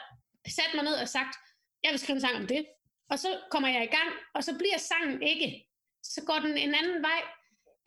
[0.48, 1.36] sat mig ned og sagt,
[1.84, 2.66] jeg vil skrive en sang om det.
[3.10, 5.68] Og så kommer jeg i gang, og så bliver sangen ikke.
[6.04, 7.22] Så går den en anden vej,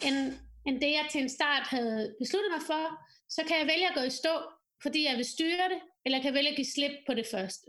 [0.07, 2.85] end, end det jeg til en start havde besluttet mig for.
[3.29, 4.35] Så kan jeg vælge at gå i stå,
[4.83, 7.67] fordi jeg vil styre det, eller kan vælge at give slip på det første.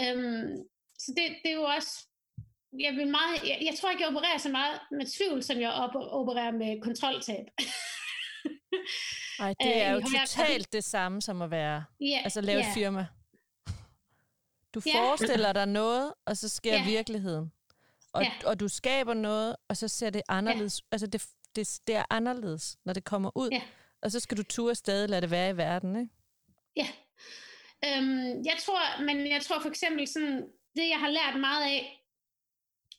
[0.00, 0.52] Øhm,
[0.98, 2.06] så det, det er jo også
[2.80, 5.70] jeg, vil meget, jeg, jeg tror ikke, jeg opererer så meget med tvivl, som jeg
[5.70, 7.44] op, opererer med kontroltab.
[9.38, 12.68] Nej, det er jo totalt det samme som at være, yeah, altså lave yeah.
[12.68, 13.06] et firma.
[14.74, 14.96] Du yeah.
[14.96, 16.86] forestiller dig noget, og så sker yeah.
[16.86, 17.52] virkeligheden.
[18.12, 18.32] Og, yeah.
[18.44, 20.76] og du skaber noget, og så ser det anderledes.
[20.76, 20.88] Yeah.
[20.92, 21.26] Altså det,
[21.56, 23.50] det, det er anderledes, når det kommer ud.
[23.52, 23.62] Yeah.
[24.02, 26.12] Og så skal du ture stadig lade det være i verden, ikke?
[26.76, 26.88] Ja.
[27.86, 32.04] Øhm, jeg tror, men jeg tror for eksempel sådan, det jeg har lært meget af,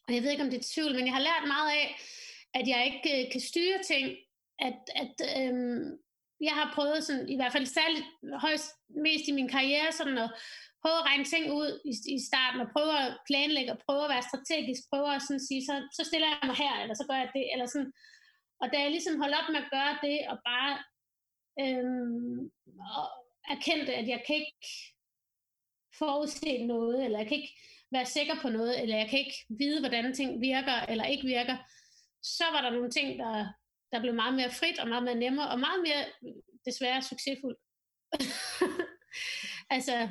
[0.08, 1.88] og jeg ved ikke om det er tvivl, men jeg har lært meget af,
[2.54, 4.06] at jeg ikke øh, kan styre ting,
[4.60, 5.98] at, at øhm,
[6.42, 8.06] jeg har prøvet sådan, i hvert fald særligt
[8.46, 8.70] højst
[9.06, 10.30] mest i min karriere, sådan at
[10.82, 14.14] prøve at regne ting ud i, i starten, og prøve at planlægge, og prøve at
[14.14, 17.18] være strategisk, prøve at sådan sige, så, så stiller jeg mig her, eller så gør
[17.24, 17.92] jeg det, eller sådan.
[18.62, 20.74] Og da jeg ligesom holdt op med at gøre det, og bare
[21.64, 22.52] øhm,
[22.98, 23.06] og
[23.56, 24.68] erkendte, at jeg kan ikke
[26.00, 27.54] forudse noget, eller jeg kan ikke
[27.92, 31.58] være sikker på noget, eller jeg kan ikke vide, hvordan ting virker eller ikke virker,
[32.24, 33.54] så var der nogle ting, der,
[33.92, 36.32] der blev meget mere frit og meget mere nemmere, og meget mere
[36.66, 37.60] desværre succesfuldt.
[39.76, 40.10] altså,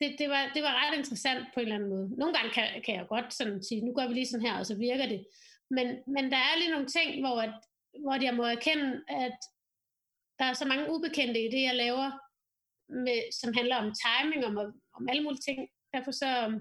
[0.00, 2.18] det, det, var, det var ret interessant på en eller anden måde.
[2.18, 4.66] Nogle gange kan, kan jeg godt sådan sige, nu gør vi lige sådan her, og
[4.66, 5.26] så virker det.
[5.70, 7.54] Men, men der er lige nogle ting, hvor, at,
[8.02, 9.38] hvor jeg må erkende, at
[10.38, 12.10] der er så mange ubekendte i det, jeg laver,
[12.88, 14.56] med, som handler om timing, om,
[14.92, 15.68] om alle mulige ting.
[15.94, 16.60] Derfor så,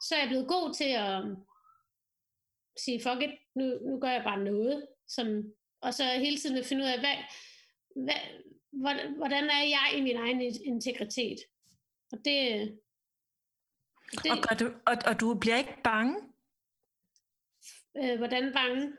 [0.00, 1.46] så er jeg blevet god til at um,
[2.76, 4.86] sige, fuck it, nu, nu gør jeg bare noget.
[5.08, 5.26] Som,
[5.80, 7.16] og så hele tiden at finde ud af, hvad,
[8.82, 11.38] hvad, hvordan er jeg i min egen integritet?
[12.12, 12.78] Og det...
[14.12, 16.27] det og, gør du, og, og du bliver ikke bange?
[17.96, 18.92] Øh, hvordan bange?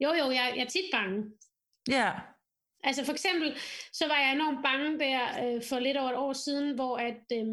[0.00, 1.30] Jo, jo, jeg, jeg er tit bange.
[1.88, 2.12] Ja.
[2.84, 3.56] Altså for eksempel,
[3.92, 7.22] så var jeg enormt bange der øh, for lidt over et år siden, hvor at
[7.32, 7.46] øh,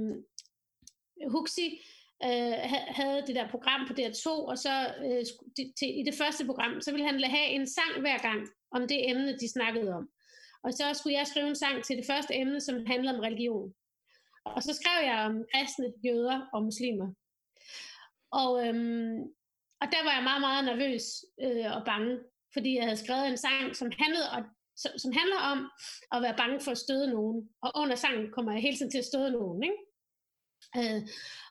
[1.32, 1.82] Huxi
[2.24, 2.54] øh,
[2.88, 5.26] havde det der program på DR2, og så øh,
[5.80, 9.10] til, i det første program, så ville han have en sang hver gang om det
[9.10, 10.10] emne, de snakkede om.
[10.64, 13.74] Og så skulle jeg skrive en sang til det første emne, som handlede om religion.
[14.46, 17.14] Og så skrev jeg om kristne, jøder og muslimer.
[18.32, 19.37] Og, øhm,
[19.82, 21.06] og der var jeg meget, meget nervøs
[21.46, 22.20] øh, og bange,
[22.54, 24.44] fordi jeg havde skrevet en sang, som handlede, og,
[24.76, 25.60] som, som handler om
[26.12, 27.50] at være bange for at støde nogen.
[27.62, 29.64] Og under sangen kommer jeg hele tiden til at støde nogen.
[29.64, 29.80] Ikke?
[30.78, 31.02] Øh,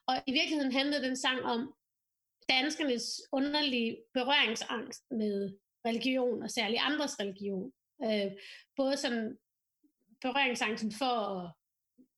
[0.07, 1.75] og i virkeligheden handlede den sang om
[2.49, 7.73] danskernes underlige berøringsangst med religion, og særligt andres religion.
[8.05, 8.31] Øh,
[8.77, 9.39] både sådan
[10.21, 11.53] berøringsangsten for at,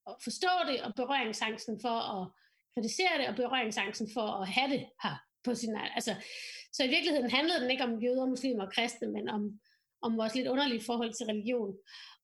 [0.06, 2.30] at forstå det, og berøringsangsten for at
[2.74, 6.14] kritisere det, og berøringsangsten for at have det her på sin altså,
[6.72, 9.60] Så i virkeligheden handlede den ikke om jøder, muslimer og kristne, men om,
[10.02, 11.74] om vores lidt underlige forhold til religion.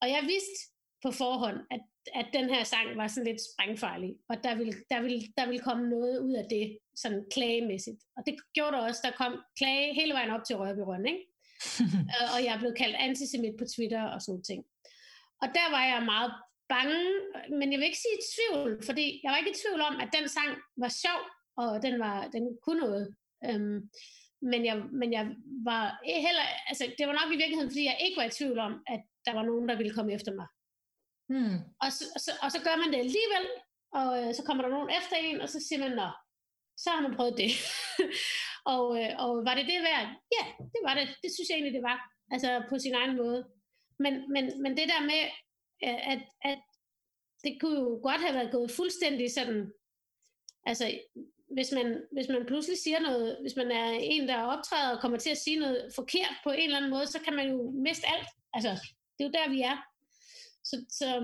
[0.00, 0.58] Og jeg vidste
[1.02, 1.80] på forhånd, at
[2.12, 5.60] at den her sang var sådan lidt sprængfarlig, og der ville, der ville, der ville
[5.60, 8.00] komme noget ud af det, sådan klagemæssigt.
[8.16, 11.24] Og det gjorde der også, der kom klage hele vejen op til Rørbyrøn, ikke?
[12.34, 14.64] og jeg blev kaldt antisemit på Twitter og sådan ting.
[15.42, 16.32] Og der var jeg meget
[16.68, 17.00] bange,
[17.58, 20.28] men jeg vil ikke sige tvivl, fordi jeg var ikke i tvivl om, at den
[20.28, 21.20] sang var sjov,
[21.57, 23.14] og den, var, den kunne noget.
[23.44, 23.90] Øhm,
[24.42, 25.24] men, jeg, men jeg
[25.64, 28.72] var heller, altså det var nok i virkeligheden, fordi jeg ikke var i tvivl om,
[28.86, 30.46] at der var nogen, der ville komme efter mig.
[31.32, 31.59] Hmm.
[31.82, 33.46] Og, så, og, så, og så gør man det alligevel,
[33.98, 36.09] og øh, så kommer der nogen efter en, og så siger man, nå,
[36.76, 37.50] så har man prøvet det.
[38.74, 40.07] og, øh, og var det det værd?
[40.36, 41.07] Ja, det var det.
[41.22, 41.98] Det synes jeg egentlig, det var.
[42.30, 43.40] Altså på sin egen måde.
[43.98, 45.22] Men, men, men det der med,
[46.12, 46.61] at, at
[47.44, 49.72] det kunne jo godt have været gået fuldstændig sådan,
[50.66, 50.86] altså
[51.55, 55.18] hvis man, hvis man pludselig siger noget, hvis man er en, der optræder og kommer
[55.18, 58.07] til at sige noget forkert på en eller anden måde, så kan man jo miste
[58.14, 58.28] alt.
[58.52, 58.70] Altså,
[59.14, 59.76] det er jo der, vi er.
[60.64, 61.20] Så, så ja.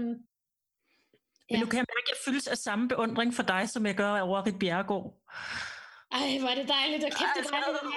[1.50, 3.94] Men nu kan jeg mærke, at jeg fyldes af samme beundring for dig, som jeg
[3.94, 5.20] gør over Rit Bjergård.
[6.12, 7.94] Ej, hvor er det dejligt, og kæft, det dejligt.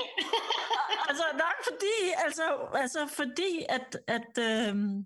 [1.10, 5.06] altså, nok fordi, altså, altså fordi, at, at øhm,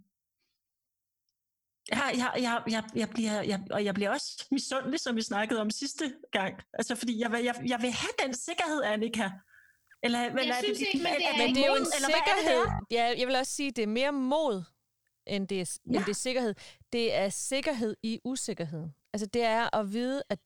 [1.91, 5.61] jeg, jeg, jeg, jeg, jeg, bliver, jeg, og jeg bliver også misundelig, som vi snakkede
[5.61, 6.61] om sidste gang.
[6.73, 9.29] Altså, fordi jeg, jeg, jeg vil have den sikkerhed, Annika.
[10.03, 12.61] Eller, jeg eller, synes ikke, men det er, men det er jo en sikkerhed.
[12.65, 14.63] Det ja, jeg vil også sige, det er mere mod,
[15.27, 15.97] end det, er, ja.
[15.97, 16.55] end det er sikkerhed.
[16.93, 18.95] Det er sikkerhed i usikkerheden.
[19.13, 20.39] Altså, det er at vide, at,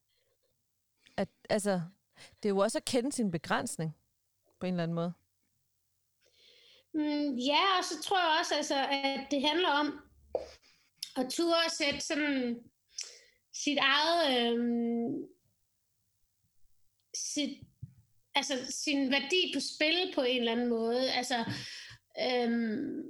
[1.17, 1.81] at altså,
[2.43, 3.95] det er jo også at kende sin begrænsning,
[4.59, 5.13] på en eller anden måde.
[6.93, 10.01] Mm, ja, og så tror jeg også, altså, at det handler om,
[11.17, 12.59] at turde sætte sådan
[13.53, 15.27] sit eget, øhm,
[17.15, 17.59] sit,
[18.35, 21.11] altså sin værdi på spil på en eller anden måde.
[21.11, 21.45] Altså,
[22.21, 23.03] øhm,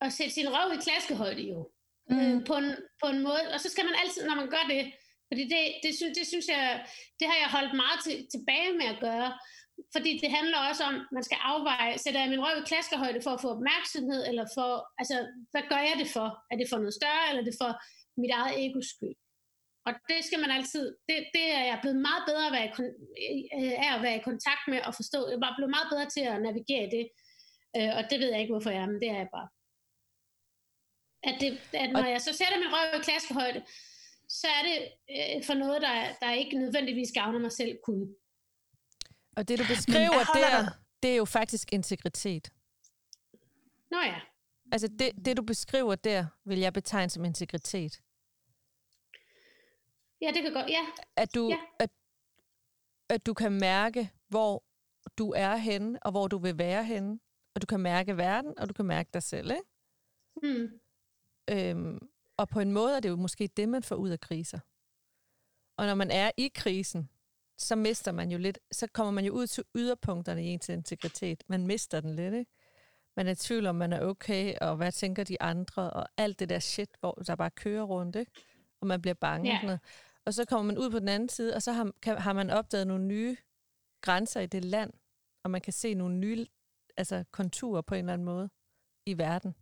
[0.00, 1.70] at sætte sin røv i klaskehøjde jo.
[2.10, 2.18] Mm.
[2.18, 2.70] Øh, på, en,
[3.02, 3.42] på en måde.
[3.54, 4.92] Og så skal man altid, når man gør det,
[5.32, 6.86] fordi det, det, synes, det synes jeg,
[7.20, 9.38] det har jeg holdt meget til, tilbage med at gøre,
[9.94, 13.20] fordi det handler også om, at man skal afveje, sætter jeg min røv i klaskehøjde
[13.22, 14.70] for at få opmærksomhed, eller for,
[15.00, 15.16] altså,
[15.52, 16.28] hvad gør jeg det for?
[16.50, 17.72] Er det for noget større, eller er det for
[18.20, 19.16] mit eget egos skyld?
[19.86, 22.68] Og det skal man altid, det, det er jeg blevet meget bedre at være,
[23.36, 25.20] i, øh, af at være i kontakt med og forstå.
[25.28, 27.04] Jeg er blevet meget bedre til at navigere det,
[27.76, 29.48] øh, og det ved jeg ikke, hvorfor jeg er, men det er jeg bare.
[31.28, 31.50] At, det,
[31.82, 33.60] at når jeg så sætter min røv i klaskehøjde,
[34.40, 34.76] så er det
[35.14, 38.14] øh, for noget, der, der ikke nødvendigvis gavner mig selv kun.
[39.36, 40.68] Og det, du beskriver der,
[41.02, 42.52] det er jo faktisk integritet.
[43.90, 44.20] Nå ja.
[44.72, 48.02] Altså det, det, du beskriver der, vil jeg betegne som integritet.
[50.20, 50.86] Ja, det kan godt, ja.
[51.16, 51.58] At du, ja.
[51.78, 51.90] at,
[53.08, 54.64] at du kan mærke, hvor
[55.18, 57.20] du er henne, og hvor du vil være henne.
[57.54, 59.64] Og du kan mærke verden, og du kan mærke dig selv, ikke?
[60.36, 60.80] Hmm.
[61.50, 61.98] Øhm,
[62.36, 64.58] og på en måde er det jo måske det, man får ud af kriser.
[65.76, 67.08] Og når man er i krisen,
[67.62, 71.44] så mister man jo lidt, så kommer man jo ud til yderpunkterne i ens integritet.
[71.46, 72.50] Man mister den lidt, ikke?
[73.16, 76.38] Man er i tvivl om, man er okay, og hvad tænker de andre, og alt
[76.38, 78.32] det der shit, hvor der bare kører rundt, ikke?
[78.80, 79.50] Og man bliver bange.
[79.50, 79.60] Yeah.
[79.60, 79.78] Sådan
[80.24, 82.50] Og så kommer man ud på den anden side, og så har, kan, har man
[82.50, 83.36] opdaget nogle nye
[84.00, 84.92] grænser i det land,
[85.44, 86.46] og man kan se nogle nye
[86.96, 88.50] altså, konturer på en eller anden måde
[89.06, 89.54] i verden,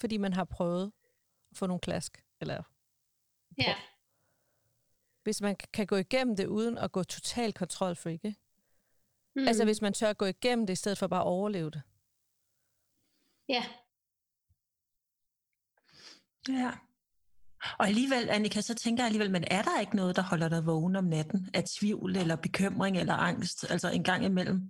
[0.00, 0.92] fordi man har prøvet
[1.50, 2.24] at få nogle klask.
[2.40, 2.62] Eller
[3.58, 3.74] ja.
[5.22, 8.38] Hvis man kan gå igennem det uden at gå total kontrolfreak, ikke?
[9.36, 9.48] Mm.
[9.48, 11.82] Altså hvis man tør at gå igennem det, i stedet for bare at overleve det.
[13.48, 13.64] Ja.
[16.48, 16.72] Ja.
[17.78, 20.66] Og alligevel, Annika, så tænker jeg alligevel, men er der ikke noget, der holder dig
[20.66, 21.50] vågen om natten?
[21.54, 24.60] Af tvivl, eller bekymring, eller angst, altså en gang imellem?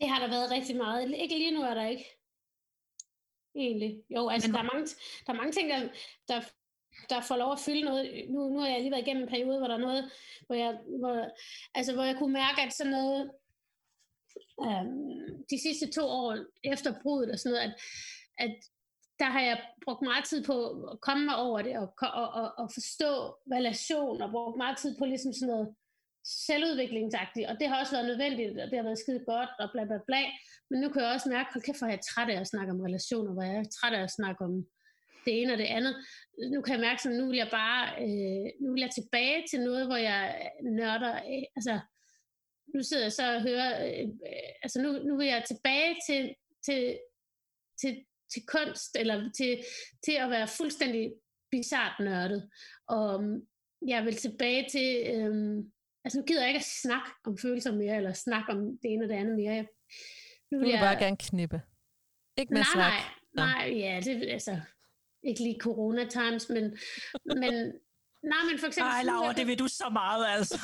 [0.00, 1.14] Det har der været rigtig meget.
[1.14, 2.04] Ikke lige nu er der ikke
[3.54, 4.02] egentlig.
[4.10, 4.54] Jo, altså Men...
[4.54, 4.86] der, er mange,
[5.26, 5.88] der er mange ting, der,
[6.28, 6.40] der,
[7.10, 8.24] der får lov at fylde noget.
[8.30, 10.10] Nu, nu har jeg lige været igennem en periode, hvor der er noget,
[10.46, 11.28] hvor jeg, hvor,
[11.74, 13.30] altså, hvor jeg kunne mærke, at sådan noget,
[14.66, 17.74] øhm, de sidste to år efter brudet og sådan noget, at,
[18.44, 18.54] at
[19.18, 20.56] der har jeg brugt meget tid på
[20.92, 21.88] at komme mig over det, og,
[22.20, 23.12] og, og, og forstå
[23.56, 25.68] relation, og brugt meget tid på ligesom sådan noget
[26.46, 29.84] selvudviklingsagtigt, og det har også været nødvendigt, og det har været skide godt, og bla
[29.84, 30.22] bla bla,
[30.70, 32.72] men nu kan jeg også mærke, hold kæft, hvor jeg er træt af at snakke
[32.72, 34.54] om relationer, hvor jeg er træt af at snakke om
[35.30, 35.94] det ene og det andet.
[36.52, 39.60] Nu kan jeg mærke, at nu vil jeg bare, øh, nu vil jeg tilbage til
[39.60, 41.74] noget, hvor jeg nørder, øh, altså,
[42.74, 44.08] nu sidder jeg så og hører, øh,
[44.62, 46.34] altså nu, nu vil jeg tilbage til,
[46.66, 46.98] til,
[47.80, 47.92] til,
[48.32, 49.52] til kunst, eller til,
[50.04, 51.12] til at være fuldstændig
[51.50, 52.50] bizart nørdet.
[52.88, 53.10] Og
[53.86, 55.64] jeg vil tilbage til, øh,
[56.04, 59.04] altså nu gider jeg ikke at snakke om følelser mere, eller snakke om det ene
[59.04, 59.66] og det andet mere.
[60.50, 60.80] Nu vil, du vil jeg...
[60.80, 61.60] bare gerne knippe.
[62.38, 62.92] Ikke med nej, snak.
[63.34, 64.60] Nej, nej, ja, det altså,
[65.28, 66.78] ikke lige corona times, men,
[67.24, 67.72] men
[68.22, 68.92] Nej, men for eksempel...
[68.92, 70.58] Nej, Laura, det vil du så meget, altså.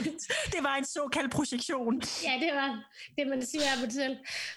[0.54, 1.94] det var en såkaldt projektion.
[2.28, 2.70] Ja, det var
[3.16, 4.16] det, man siger mig selv.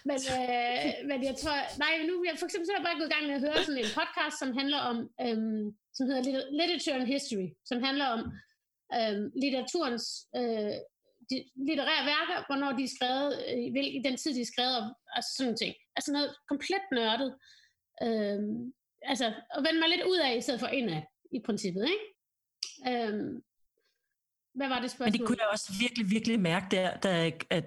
[0.10, 1.58] Men, øh, men jeg tror...
[1.84, 3.64] Nej, nu jeg, for eksempel så er jeg bare gået i gang med at høre
[3.66, 4.98] sådan en podcast, som handler om...
[5.26, 6.24] Øhm, som hedder
[6.60, 8.22] Literature and History, som handler om
[8.98, 10.06] øhm, litteraturens
[10.40, 10.76] øh,
[11.30, 11.38] de
[11.68, 15.24] litterære værker, hvornår de er skrevet, øh, i den tid de er skrevet, og, og
[15.38, 15.74] sådan ting.
[15.98, 17.30] Altså noget komplet nørdet.
[18.06, 23.08] Øhm, altså, at vende mig lidt ud af, i stedet for indad, i princippet, ikke?
[23.08, 23.42] Øhm,
[24.56, 25.06] hvad var det spørgsmål?
[25.06, 27.66] Men det kunne jeg også virkelig, virkelig mærke der, da, at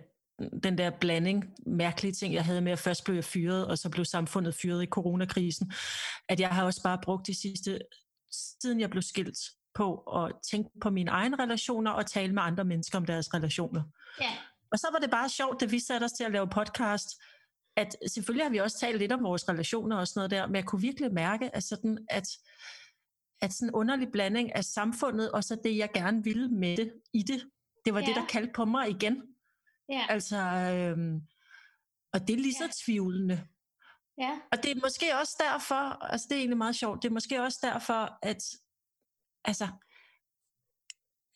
[0.63, 3.91] den der blanding, mærkelige ting, jeg havde med, at først blev jeg fyret, og så
[3.91, 5.73] blev samfundet fyret i coronakrisen,
[6.29, 7.79] at jeg har også bare brugt de sidste,
[8.61, 9.39] siden jeg blev skilt,
[9.75, 13.83] på at tænke på mine egne relationer og tale med andre mennesker om deres relationer.
[14.21, 14.37] Ja.
[14.73, 17.09] Og så var det bare sjovt, da vi satte os til at lave podcast,
[17.77, 20.57] at selvfølgelig har vi også talt lidt om vores relationer og sådan noget der, men
[20.57, 22.29] jeg kunne virkelig mærke, at sådan, at,
[23.41, 26.93] at sådan en underlig blanding af samfundet, og så det, jeg gerne ville med det,
[27.13, 27.51] i det,
[27.85, 28.07] det var ja.
[28.07, 29.23] det, der kaldte på mig igen.
[29.89, 30.07] Ja.
[30.09, 31.21] Altså, øhm,
[32.13, 32.71] og det er lige så Ja.
[32.85, 33.47] tvivlende.
[34.19, 34.41] Ja.
[34.53, 37.43] Og det er måske også derfor, altså det er egentlig meget sjovt, det er måske
[37.43, 38.45] også derfor, at,
[39.45, 39.69] altså,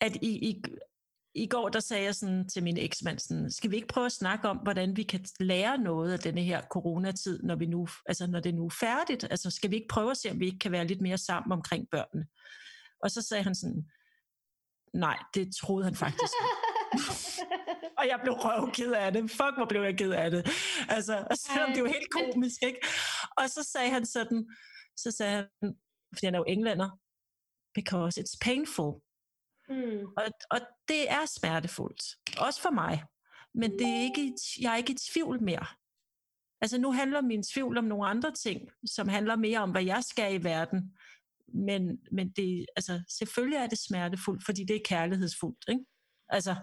[0.00, 0.62] at i, i,
[1.34, 4.12] i går, der sagde jeg sådan til min eksmand, sådan, skal vi ikke prøve at
[4.12, 8.26] snakke om, hvordan vi kan lære noget af denne her coronatid, når, vi nu, altså
[8.26, 9.24] når det nu er færdigt?
[9.30, 11.52] Altså skal vi ikke prøve at se, om vi ikke kan være lidt mere sammen
[11.52, 12.26] omkring børnene?
[13.02, 13.84] Og så sagde han sådan,
[14.94, 16.32] nej, det troede han faktisk.
[17.98, 19.30] og jeg blev røvked af det.
[19.30, 20.42] Fuck, hvor blev jeg ked af det.
[20.88, 22.80] Altså, selvom det er jo helt komisk, ikke?
[23.38, 24.48] Og så sagde han sådan,
[24.96, 25.48] så sagde han,
[26.14, 26.90] fordi han er jo englænder,
[27.74, 29.03] because it's painful
[29.68, 30.06] mm.
[30.16, 32.02] Og, og det er smertefuldt.
[32.38, 33.04] Også for mig.
[33.54, 35.66] Men det er ikke, jeg er ikke i tvivl mere.
[36.60, 40.04] Altså nu handler min tvivl om nogle andre ting, som handler mere om, hvad jeg
[40.04, 40.94] skal i verden.
[41.48, 45.64] Men, men det, altså, selvfølgelig er det smertefuldt, fordi det er kærlighedsfuldt.
[45.68, 45.84] Ikke?
[46.28, 46.54] Altså,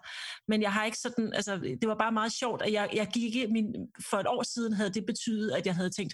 [0.48, 3.36] men jeg har ikke sådan, altså, det var bare meget sjovt, at jeg, jeg gik
[3.36, 3.76] ikke, min,
[4.10, 6.14] for et år siden havde det betydet, at jeg havde tænkt,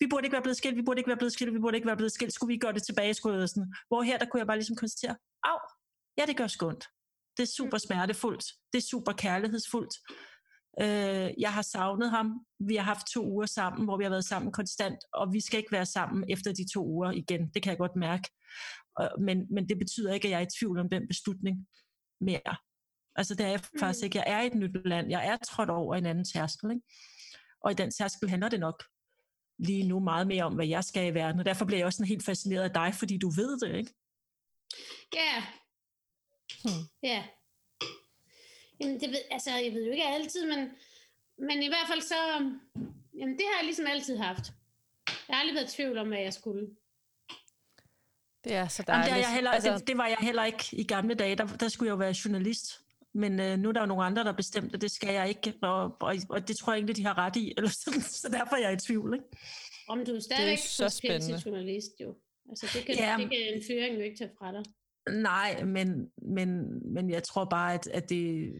[0.00, 1.86] vi burde ikke være blevet skilt, vi burde ikke være blevet skilt, vi burde ikke
[1.86, 3.74] være blevet skilt, skulle vi gøre det tilbage, skulle jeg sådan.
[3.88, 5.58] Hvor her, der kunne jeg bare ligesom konstatere, af,
[6.18, 6.84] ja, det gør skønt.
[7.36, 8.44] Det er super smertefuldt.
[8.72, 9.94] Det er super kærlighedsfuldt.
[10.80, 12.46] Øh, jeg har savnet ham.
[12.60, 15.58] Vi har haft to uger sammen, hvor vi har været sammen konstant, og vi skal
[15.58, 17.48] ikke være sammen efter de to uger igen.
[17.54, 18.30] Det kan jeg godt mærke.
[19.18, 21.66] Men, men det betyder ikke, at jeg er i tvivl om den beslutning
[22.20, 22.56] mere.
[23.16, 24.04] Altså det er jeg faktisk Mm.
[24.04, 24.18] ikke.
[24.18, 25.10] Jeg er i et nyt land.
[25.10, 26.70] Jeg er trådt over en anden tærskel.
[26.70, 26.82] Ikke?
[27.60, 28.84] Og i den tærskel handler det nok
[29.58, 31.40] lige nu meget mere om, hvad jeg skal i verden.
[31.40, 33.94] Og derfor bliver jeg også sådan helt fascineret af dig, fordi du ved det, ikke?
[35.14, 35.44] Ja.
[36.64, 36.84] Hmm.
[37.02, 37.24] Ja.
[38.80, 40.70] Jamen, det ved, altså, jeg ved jo ikke altid, men,
[41.38, 42.14] men i hvert fald så,
[43.18, 44.52] jamen, det har jeg ligesom altid haft.
[45.28, 46.66] Jeg har aldrig været i tvivl om, hvad jeg skulle.
[48.44, 49.14] Det er så Jamen, dejligt.
[49.16, 51.36] det, er jeg heller, altså, det, det var jeg heller ikke i gamle dage.
[51.36, 52.80] Der, der skulle jeg jo være journalist.
[53.14, 55.54] Men øh, nu er der jo nogle andre, der bestemte, det skal jeg ikke.
[55.62, 57.52] Og, og, og det tror jeg egentlig, de har ret i.
[57.56, 59.14] Eller sådan, så derfor er jeg i tvivl.
[59.14, 59.26] Ikke?
[59.88, 61.42] Om du er stadigvæk så principielt spændende.
[61.50, 62.16] journalist, jo.
[62.50, 63.16] Altså, det kan, Ja.
[63.18, 64.64] det kan en fyring jo ikke tage fra dig.
[65.10, 66.48] Nej, men, men,
[66.94, 68.52] men jeg tror bare, at, at det...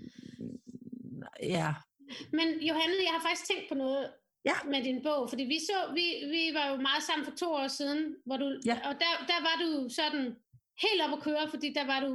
[1.42, 1.74] Ja,
[2.32, 4.12] Men Johanne, jeg har faktisk tænkt på noget
[4.44, 4.56] Ja.
[4.72, 7.68] med din bog, fordi vi så, vi, vi var jo meget sammen for to år
[7.68, 8.76] siden, hvor du, Ja.
[8.88, 10.24] og der, der var du sådan
[10.84, 12.10] helt op at køre, fordi der var du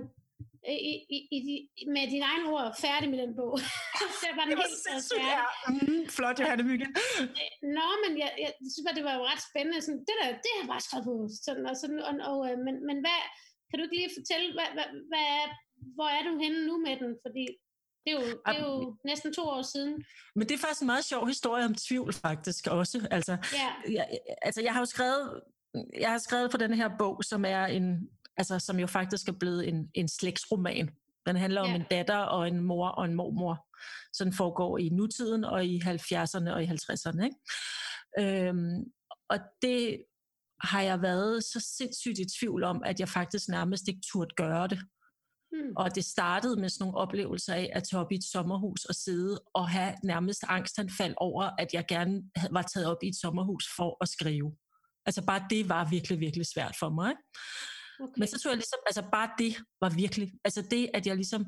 [0.90, 1.42] i, i, i,
[1.96, 3.54] med dine egne ord færdig med den bog.
[4.24, 5.28] der var den det var helt sindssygt.
[5.36, 5.44] Ja.
[5.74, 6.88] Mm, flot, Johanne Mygge.
[7.78, 9.82] Nå, men jeg, jeg synes bare, det var jo ret spændende.
[9.82, 11.16] Sådan, det der, det har jeg bare skrevet på.
[11.46, 13.20] Sådan, og sådan, og, og, øh, men, men hvad,
[13.70, 15.30] kan du ikke lige fortælle, hvad, hvad, hvad
[15.96, 17.16] hvor er du henne nu med den?
[17.26, 17.48] Fordi
[18.06, 20.04] det er jo, det er jo næsten to år siden.
[20.36, 23.08] Men det er faktisk en meget sjov historie om tvivl, faktisk også.
[23.12, 25.42] Altså, Ja, jeg, altså, jeg har jo skrevet,
[26.00, 29.34] jeg har skrevet på den her bog, som er en, altså, som jo faktisk er
[29.40, 30.90] blevet en, en slægtsroman.
[31.28, 31.76] Den handler om Ja.
[31.76, 33.68] en datter og en mor og en mormor.
[34.14, 37.24] Så den foregår i nutiden og i 70'erne og i 50'erne.
[37.24, 38.48] Ikke?
[38.48, 38.84] Øhm,
[39.30, 40.04] og det
[40.62, 44.68] har jeg været så sindssygt i tvivl om, at jeg faktisk nærmest ikke turde gøre
[44.68, 44.80] det.
[45.52, 45.74] hmm.
[45.78, 48.96] Og det startede med sådan nogle oplevelser af at tage op i et sommerhus og
[48.96, 53.66] sidde og have nærmest angstanfald over, at jeg gerne var taget op i et sommerhus
[53.78, 54.56] for at skrive.
[55.06, 57.10] Altså bare det var virkelig, virkelig svært for mig.
[57.10, 57.22] Ikke?
[58.00, 58.20] okay.
[58.20, 61.46] Men så tror jeg ligesom, altså bare det var virkelig, altså det, at jeg ligesom,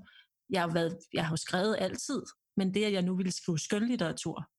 [0.49, 2.21] jeg har, været, jeg har jo skrevet altid,
[2.57, 4.50] men det, at jeg nu ville skrive skønlitteratur,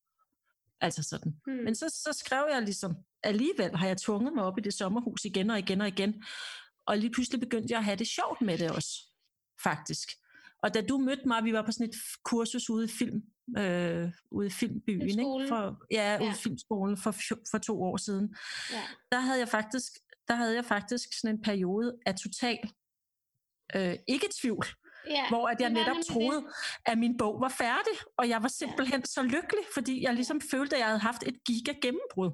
[0.83, 1.33] altså sådan.
[1.47, 1.55] hmm.
[1.57, 5.25] Men så, så skrev jeg ligesom, alligevel har jeg tvunget mig op i det sommerhus
[5.25, 6.25] igen og igen og igen.
[6.87, 8.91] Og lige pludselig begyndte jeg at have det sjovt med det også,
[9.63, 10.09] faktisk.
[10.63, 13.23] Og da du mødte mig, vi var på sådan et kursus ude i film,
[13.59, 15.49] øh, ude i filmbyen, ikke?
[15.49, 16.33] For, ja, ude Ja.
[16.33, 17.11] i filmskolen for,
[17.51, 18.37] for to år siden.
[18.73, 18.83] ja.
[19.13, 19.93] Der havde jeg faktisk,
[20.29, 22.59] der havde jeg faktisk sådan en periode af total
[23.77, 24.67] øh, ikke tvivl,
[25.11, 26.53] Ja, hvor at jeg netop troede, det.
[26.87, 30.77] at min bog var færdig, og jeg var simpelthen så lykkelig, fordi jeg ligesom følte,
[30.77, 32.31] at jeg havde haft et giga gennembrud.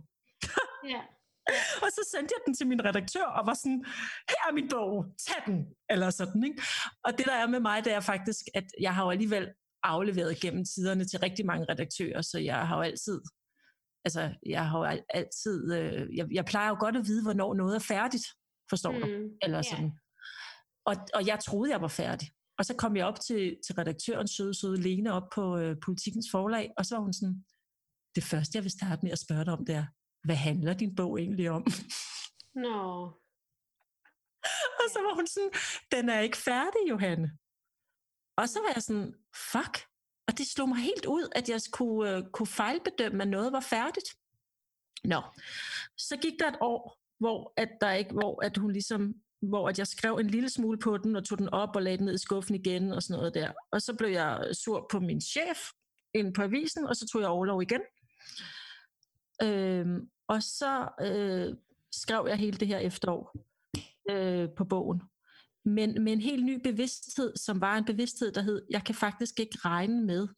[0.89, 1.01] Ja.
[1.83, 3.85] Og så sendte jeg den til min redaktør og var sådan,
[4.29, 6.63] her er min bog, tag den, eller sådan, ikke?
[7.05, 9.49] Og det der er med mig, det er faktisk, at jeg har jo alligevel
[9.83, 13.21] afleveret gennem tiderne til rigtig mange redaktører, så jeg har jo altid,
[14.05, 17.55] altså jeg har jo al- altid, øh, jeg, jeg plejer jo godt at vide, hvornår
[17.55, 18.27] noget er færdigt,
[18.71, 19.07] forstår du?
[19.07, 19.63] Mm, Eller ja.
[19.63, 19.93] sådan.
[20.87, 22.29] Og, og jeg troede, jeg var færdig.
[22.59, 26.27] Og så kom jeg op til, til redaktøren, søde, søde Lene, op på øh, Politikens
[26.31, 27.45] forlag, og så var hun sådan,
[28.15, 29.87] det første, jeg vil starte med at spørge dig om, det er,
[30.25, 31.67] hvad handler din bog egentlig om?
[32.55, 32.81] Nå.
[34.81, 35.53] og så var hun sådan,
[35.93, 37.29] den er ikke færdig, Johanne.
[38.37, 39.15] Og så var jeg sådan,
[39.53, 39.75] fuck.
[40.29, 43.61] Og det slog mig helt ud, at jeg kunne, uh, kunne fejlbedømme, at noget var
[43.61, 44.09] færdigt.
[45.05, 45.21] Nå,
[45.97, 49.79] så gik der et år, hvor at der ikke, hvor at hun ligesom hvor at
[49.79, 52.15] jeg skrev en lille smule på den, og tog den op og lagde den ned
[52.15, 53.53] i skuffen igen, og sådan noget der.
[53.73, 55.59] Og så blev jeg sur på min chef
[56.15, 57.81] ind på avisen, og så tog jeg overlov igen.
[59.43, 61.57] Øhm, og så øh,
[61.93, 63.37] skrev jeg hele det her efterår
[64.11, 65.03] øh, på bogen.
[65.65, 69.41] Men med en helt ny bevidsthed, som var en bevidsthed, der hed, jeg kan faktisk
[69.41, 70.29] ikke regne med,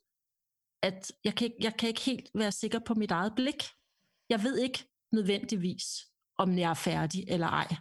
[0.83, 3.63] at jeg kan, ikke, jeg kan ikke helt være sikker på mit eget blik.
[4.29, 5.85] Jeg ved ikke nødvendigvis,
[6.39, 7.77] om jeg er færdig eller ej.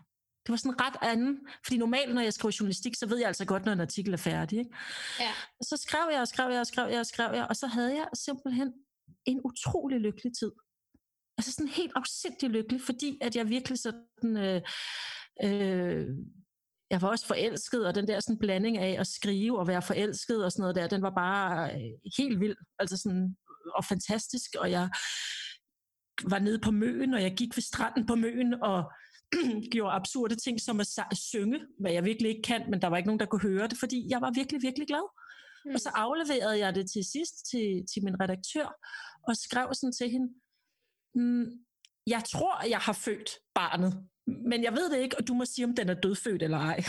[0.50, 3.46] Det var sådan ret anden, fordi normalt, når jeg skriver journalistik, så ved jeg altså
[3.46, 4.60] godt, når en artikel er færdig.
[4.60, 4.72] Ikke?
[5.20, 5.32] Ja.
[5.60, 7.68] Og så skrev jeg, og skrev jeg, og skrev jeg, og skrev jeg, og så
[7.68, 8.74] havde jeg simpelthen
[9.26, 10.52] en utrolig lykkelig tid.
[11.38, 14.38] Altså sådan helt afsindig lykkelig, fordi at jeg virkelig sådan...
[14.38, 14.62] Øh,
[15.44, 16.08] øh,
[16.92, 20.46] jeg var også forelsket, og den der sådan blanding af at skrive og være forelsket
[20.46, 23.38] og sådan noget der, den var bare øh, helt vild, altså sådan,
[23.76, 24.90] og fantastisk, og jeg
[26.24, 28.92] var nede på Møen, og jeg gik ved stranden på Møen, og
[29.72, 33.08] gjorde absurde ting som at synge, hvad jeg virkelig ikke kan, men der var ikke
[33.08, 35.10] nogen, der kunne høre det, fordi jeg var virkelig, virkelig glad.
[35.66, 35.74] Mm.
[35.74, 38.68] Og så afleverede jeg det til sidst til, til min redaktør,
[39.28, 40.34] og skrev sådan til hende,
[41.16, 41.46] mm,
[42.08, 45.66] jeg tror, jeg har født barnet, men jeg ved det ikke, og du må sige,
[45.66, 46.84] om den er dødfødt eller ej.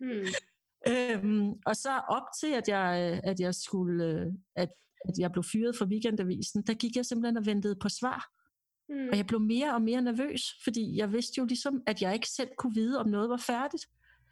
[0.00, 0.26] Mm.
[0.92, 4.68] øhm, og så op til, at jeg, at jeg skulle, at,
[5.08, 8.30] at jeg blev fyret fra weekendavisen, der gik jeg simpelthen og ventede på svar.
[8.88, 9.08] Mm.
[9.10, 12.28] Og jeg blev mere og mere nervøs, fordi jeg vidste jo ligesom, at jeg ikke
[12.28, 13.86] selv kunne vide, om noget var færdigt.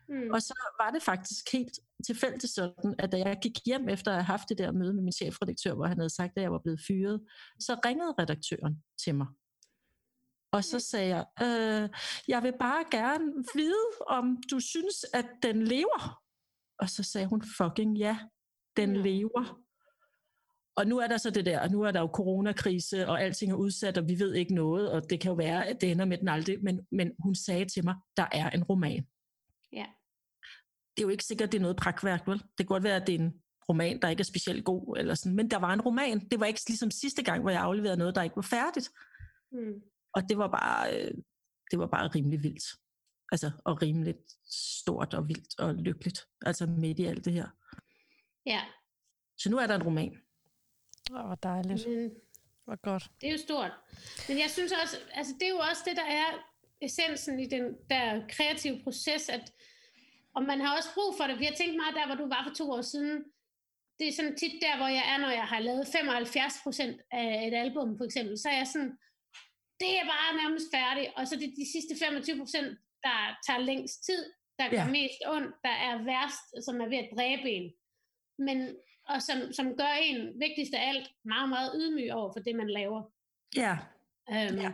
[0.08, 0.30] Mm.
[0.30, 4.16] Og så var det faktisk helt tilfældigt sådan, at da jeg gik hjem efter at
[4.16, 6.58] have haft det der møde med min chefredaktør, hvor han havde sagt, at jeg var
[6.58, 7.20] blevet fyret,
[7.60, 9.26] så ringede redaktøren til mig.
[10.52, 11.88] Og så sagde jeg, øh,
[12.28, 16.22] jeg vil bare gerne vide, om du synes, at den lever.
[16.78, 18.18] Og så sagde hun, fucking ja,
[18.76, 19.02] den mm.
[19.02, 19.60] lever.
[20.80, 23.52] Og nu er der så det der, og nu er der jo coronakrise, og alting
[23.52, 26.04] er udsat, og vi ved ikke noget, og det kan jo være, at det ender
[26.04, 29.06] med den aldrig, men, men hun sagde til mig, der er en roman.
[29.72, 29.86] Ja.
[30.96, 32.38] Det er jo ikke sikkert, at det er noget pragtværk, vel?
[32.38, 33.34] Det kan godt være, at det er en
[33.68, 36.28] roman, der ikke er specielt god, eller sådan, men der var en roman.
[36.28, 38.90] Det var ikke ligesom sidste gang, hvor jeg afleverede noget, der ikke var færdigt.
[39.52, 39.82] Mm.
[40.14, 41.14] Og det var bare, øh,
[41.70, 42.64] det var bare rimelig vildt.
[43.32, 44.14] Altså, og rimelig
[44.50, 46.20] stort og vildt og lykkeligt.
[46.46, 47.48] Altså midt i alt det her.
[48.46, 48.60] Ja.
[49.38, 50.18] Så nu er der en roman.
[51.16, 51.88] Åh, hvor dejligt.
[51.88, 52.10] Men,
[52.64, 53.10] hvor godt.
[53.20, 53.72] Det er jo stort.
[54.28, 56.28] Men jeg synes også, altså det er jo også det, der er
[56.80, 59.52] essensen i den der kreative proces, at
[60.36, 61.38] og man har også brug for det.
[61.38, 63.24] Vi har tænkt meget der, hvor du var for to år siden.
[63.98, 67.46] Det er sådan tit der, hvor jeg er, når jeg har lavet 75 procent af
[67.48, 68.38] et album, for eksempel.
[68.38, 68.92] Så er jeg sådan,
[69.80, 71.10] det er bare nærmest færdigt.
[71.16, 74.22] Og så det er de sidste 25 procent, der tager længst tid,
[74.58, 74.90] der gør ja.
[74.98, 77.66] mest ondt, der er værst, som er ved at dræbe en.
[78.46, 78.58] Men,
[79.12, 82.70] og som, som gør en, vigtigst af alt, meget, meget ydmyg over for det, man
[82.70, 83.02] laver.
[83.56, 83.74] Ja.
[84.34, 84.70] Øhm, ja.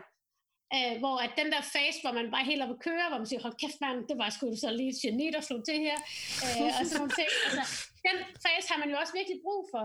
[0.76, 3.26] Øh, hvor at den der fase, hvor man bare helt op at køre, hvor man
[3.26, 5.98] siger, hold kæft mand, det var sgu så lige et geni, der slog til her.
[6.44, 7.30] Øh, og sådan nogle ting.
[7.44, 7.62] Altså,
[8.06, 9.84] den fase har man jo også virkelig brug for,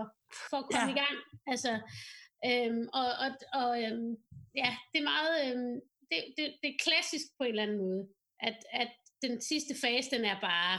[0.50, 0.94] for at komme ja.
[0.96, 1.16] i gang.
[1.52, 1.72] Altså,
[2.48, 3.30] øhm, og, og,
[3.60, 4.10] og øhm,
[4.60, 5.74] ja, det er meget, øhm,
[6.10, 8.02] det, det, det er klassisk på en eller anden måde,
[8.48, 8.92] at, at
[9.24, 10.74] den sidste fase, den er bare,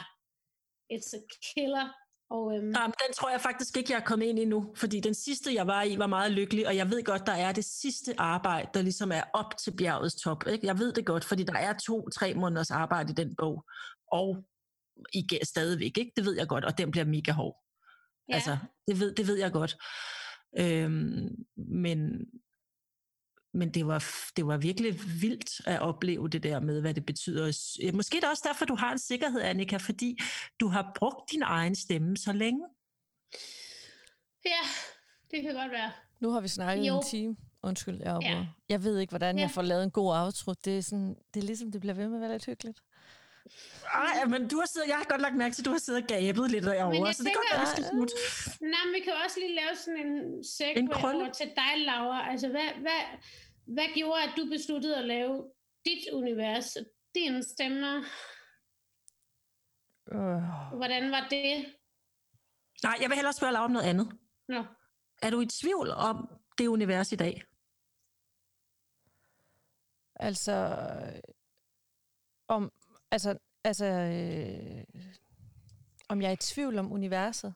[0.94, 1.88] it's a killer.
[2.34, 5.00] Og, øhm, Jamen, den tror jeg faktisk ikke, jeg er kommet ind i nu, fordi
[5.00, 7.66] den sidste, jeg var i, var meget lykkelig, og jeg ved godt, der er det
[7.66, 10.48] sidste arbejde, der ligesom er op til bjergets top.
[10.48, 10.68] Ikke?
[10.68, 13.66] Jeg ved det godt, fordi der er to-tre måneders arbejde i den bog,
[14.12, 14.46] og
[15.14, 16.12] ikke stadigvæk, ikke?
[16.16, 17.64] det ved jeg godt, og den bliver mega hård.
[18.30, 18.34] Ja.
[18.34, 18.58] Altså,
[18.88, 19.78] det ved, det ved jeg godt.
[20.60, 22.26] Øhm, men,
[23.54, 24.06] men det var,
[24.38, 27.46] det var virkelig vildt at opleve det der med, hvad det betyder.
[27.94, 30.18] Måske er det også derfor, du har en sikkerhed, Annika, fordi
[30.60, 32.66] du har brugt din egen stemme så længe.
[34.46, 34.62] Ja,
[35.32, 35.92] det kan godt være.
[36.20, 36.98] Nu har vi snakket jo.
[36.98, 37.36] en time.
[37.64, 38.46] Undskyld, jeg, ja.
[38.70, 39.42] jeg ved ikke, hvordan ja.
[39.42, 40.54] jeg får lavet en god outro.
[40.66, 42.80] Det er, sådan, det er ligesom, det bliver ved med at være lidt hyggeligt.
[43.94, 46.02] Ej, men du har siddet, jeg har godt lagt mærke til, at du har siddet
[46.04, 48.06] og gabet lidt derovre, så det kan godt være,
[48.62, 52.32] vi Nej, men vi kan også lige lave sådan en segway over til dig, Laura.
[52.32, 53.02] Altså, hvad, hvad,
[53.76, 55.52] hvad gjorde, at du besluttede at lave
[55.86, 56.78] dit univers,
[57.16, 57.94] dine stemmer?
[60.12, 60.78] Uh.
[60.78, 61.66] Hvordan var det?
[62.84, 64.08] Nej, jeg vil hellere spørge Laura om noget andet.
[64.48, 64.66] Nå.
[65.22, 67.44] Er du i tvivl om det univers i dag?
[70.16, 70.78] Altså,
[72.48, 72.72] om,
[73.14, 74.84] altså, altså øh,
[76.10, 77.54] om jeg er i tvivl om universet?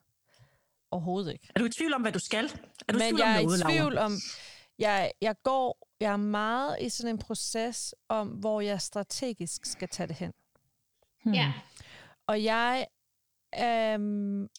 [0.91, 1.49] Overhovedet ikke.
[1.55, 2.45] Er du i tvivl om, hvad du skal?
[2.87, 4.05] Er du Men i tvivl jeg om noget, er i tvivl Laura?
[4.05, 4.17] om...
[4.79, 5.87] Jeg, jeg går...
[5.99, 10.33] Jeg er meget i sådan en proces om, hvor jeg strategisk skal tage det hen.
[11.23, 11.33] Hmm.
[11.33, 11.53] Ja.
[12.27, 12.87] Og jeg...
[13.63, 14.49] Øhm,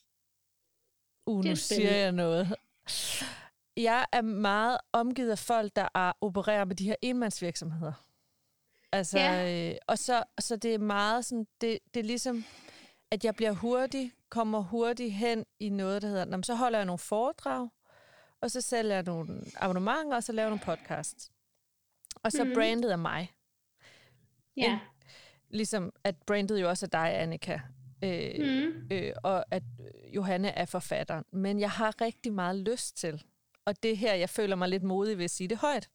[1.26, 2.55] uh, nu siger jeg noget.
[3.76, 8.07] Jeg er meget omgivet af folk, der er, opererer med de her enmandsvirksomheder.
[8.93, 9.70] Altså, ja.
[9.70, 12.45] øh, og så, så det er meget sådan, det, det er ligesom,
[13.11, 16.99] at jeg bliver hurtig, kommer hurtigt hen i noget, der hedder, så holder jeg nogle
[16.99, 17.68] foredrag,
[18.41, 21.30] og så sælger jeg nogle abonnementer, og så laver jeg nogle podcasts.
[22.22, 22.55] Og så mm.
[22.55, 23.32] brandet af mig.
[24.57, 24.72] Ja.
[24.72, 24.78] En,
[25.51, 27.61] ligesom at brandet jo også er dig, Annika.
[28.05, 28.89] Øh, mm.
[28.91, 29.62] øh, og at
[30.14, 31.24] Johanne er forfatteren.
[31.32, 33.24] Men jeg har rigtig meget lyst til,
[33.64, 35.89] og det her, jeg føler mig lidt modig ved at sige det højt.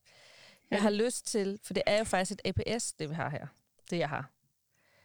[0.74, 3.48] Jeg har lyst til, for det er jo faktisk et APS, det vi har her.
[3.90, 4.32] Det jeg har.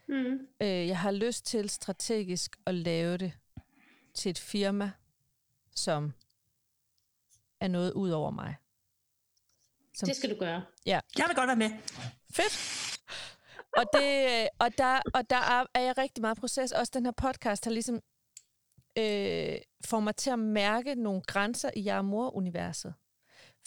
[0.07, 0.47] Mm.
[0.61, 3.33] Øh, jeg har lyst til strategisk at lave det
[4.13, 4.91] til et firma,
[5.75, 6.13] som
[7.59, 8.55] er noget ud over mig.
[9.93, 10.63] Som, det skal du gøre.
[10.85, 10.99] Ja.
[11.17, 11.71] Jeg vil godt være med.
[12.31, 12.99] Fedt.
[13.77, 16.71] Og, det, og, der, og der er, er jeg rigtig meget proces.
[16.71, 17.95] Også den her podcast har ligesom
[18.97, 22.93] øh, får mig til at mærke nogle grænser i jeg er mor-universet.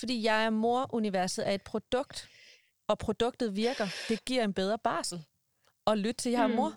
[0.03, 2.28] Fordi jeg er mor-universet er et produkt,
[2.88, 3.86] og produktet virker.
[4.09, 5.24] Det giver en bedre barsel.
[5.84, 6.55] Og lytte til jeg er mm.
[6.55, 6.74] mor.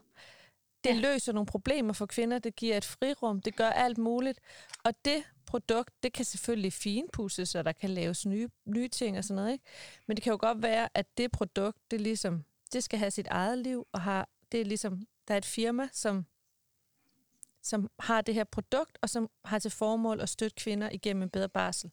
[0.84, 0.99] Det ja.
[0.99, 2.39] løser nogle problemer for kvinder.
[2.39, 3.41] Det giver et frirum.
[3.41, 4.39] Det gør alt muligt.
[4.84, 9.23] Og det produkt, det kan selvfølgelig finpusses, og der kan laves nye, nye ting og
[9.23, 9.51] sådan noget.
[9.51, 9.63] Ikke?
[10.07, 13.28] Men det kan jo godt være, at det produkt, det ligesom, det skal have sit
[13.28, 16.26] eget liv, og har, det er ligesom, der er et firma, som,
[17.61, 21.30] som har det her produkt, og som har til formål at støtte kvinder igennem en
[21.30, 21.91] bedre barsel.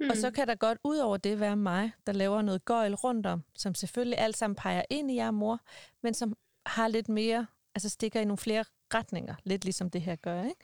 [0.00, 0.10] Mm.
[0.10, 3.26] Og så kan der godt ud over det være mig, der laver noget gøjl rundt
[3.26, 5.60] om, som selvfølgelig alt sammen peger ind i jer mor,
[6.02, 6.36] men som
[6.66, 8.64] har lidt mere, altså stikker i nogle flere
[8.94, 10.44] retninger, lidt ligesom det her gør.
[10.44, 10.60] Ikke?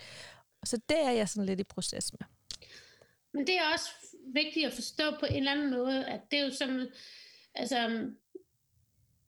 [0.64, 2.26] Så det er jeg sådan lidt i proces med.
[3.32, 3.90] Men det er også
[4.34, 6.86] vigtigt at forstå på en eller anden måde, at det er jo som,
[7.54, 7.88] altså,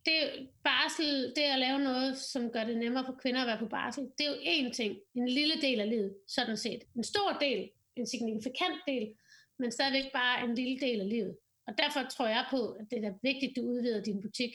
[0.05, 3.59] det er barsel, det at lave noget, som gør det nemmere for kvinder at være
[3.59, 6.83] på barsel, det er jo én ting, en lille del af livet, sådan set.
[6.97, 9.15] En stor del, en signifikant del,
[9.63, 11.37] men stadigvæk bare en lille del af livet.
[11.67, 14.53] Og derfor tror jeg på, at det er vigtigt, at du udvider din butik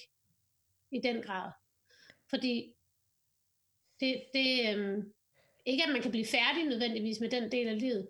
[0.91, 1.51] i den grad.
[2.29, 2.73] Fordi
[3.99, 5.13] det, det øhm,
[5.65, 8.07] ikke at man kan blive færdig nødvendigvis med den del af livet,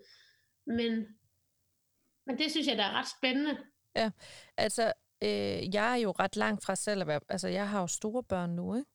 [0.66, 0.92] men,
[2.26, 3.58] men det synes jeg, der er ret spændende.
[3.96, 4.12] Ja,
[4.58, 4.94] altså
[5.24, 8.24] øh, jeg er jo ret langt fra selv at være, altså jeg har jo store
[8.24, 8.90] børn nu, ikke?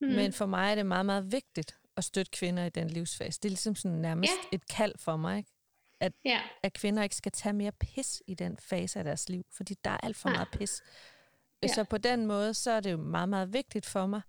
[0.00, 0.08] Mm.
[0.08, 3.40] Men for mig er det meget, meget vigtigt at støtte kvinder i den livsfase.
[3.40, 4.56] Det er ligesom sådan nærmest ja.
[4.56, 5.50] et kald for mig, ikke?
[6.02, 6.40] At, ja.
[6.62, 9.90] at kvinder ikke skal tage mere pis i den fase af deres liv, fordi der
[9.90, 10.34] er alt for ja.
[10.34, 10.82] meget pis.
[11.62, 11.68] Ja.
[11.68, 14.20] Så på den måde, så er det jo meget, meget vigtigt for mig.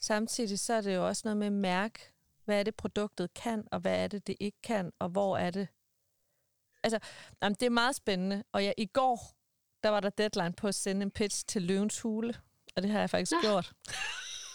[0.00, 2.12] Samtidig så er det jo også noget med at mærke,
[2.44, 5.50] hvad er det, produktet kan, og hvad er det, det ikke kan, og hvor er
[5.50, 5.68] det?
[6.82, 6.98] Altså,
[7.42, 8.44] jamen, det er meget spændende.
[8.52, 9.20] Og ja, i går,
[9.82, 12.34] der var der deadline på at sende en pitch til Løvens Hule,
[12.76, 13.42] og det har jeg faktisk ah.
[13.42, 13.72] gjort.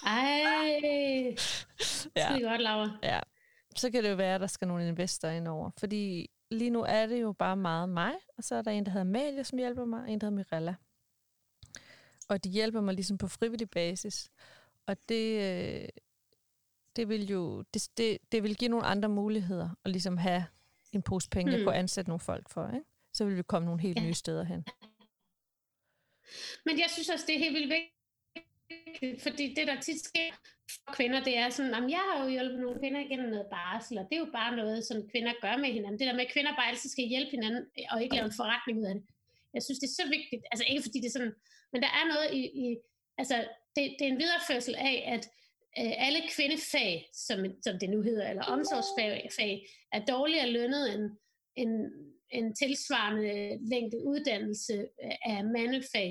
[0.05, 0.19] Ej,
[2.15, 2.33] ja.
[2.33, 2.97] det er godt, Laura.
[3.03, 3.19] Ja,
[3.75, 5.71] så kan det jo være, at der skal nogle investorer ind over.
[5.79, 8.91] Fordi lige nu er det jo bare meget mig, og så er der en, der
[8.91, 10.75] hedder Amalie, som hjælper mig, og en, der hedder Mirella.
[12.29, 14.31] Og de hjælper mig ligesom på frivillig basis.
[14.85, 15.89] Og det, øh,
[16.95, 20.45] det vil jo det, det, det vil give nogle andre muligheder at ligesom have
[20.91, 21.57] en pose penge, hmm.
[21.57, 22.67] jeg kunne ansætte nogle folk for.
[22.67, 22.85] Ikke?
[23.13, 24.03] Så vil vi komme nogle helt ja.
[24.03, 24.65] nye steder hen.
[26.65, 27.96] Men jeg synes også, det er helt vildt vigtigt,
[29.19, 30.31] fordi det, der tit sker
[30.71, 33.97] for kvinder, det er sådan, at jeg har jo hjulpet nogle kvinder igennem noget barsel,
[33.97, 35.99] og det er jo bare noget, som kvinder gør med hinanden.
[35.99, 38.39] Det der med, at kvinder bare altid skal hjælpe hinanden, øh, og ikke lave en
[38.41, 39.03] forretning ud af det.
[39.53, 40.43] Jeg synes, det er så vigtigt.
[40.51, 41.35] Altså ikke fordi det er sådan,
[41.71, 42.77] men der er noget i, i
[43.17, 43.37] altså
[43.75, 45.23] det, det er en videreførsel af, at
[45.79, 51.05] øh, alle kvindefag, som, som det nu hedder, eller omsorgsfag, fag, er dårligere lønnet end,
[51.55, 51.73] end,
[52.29, 56.09] end tilsvarende længde uddannelse øh, af mandefag,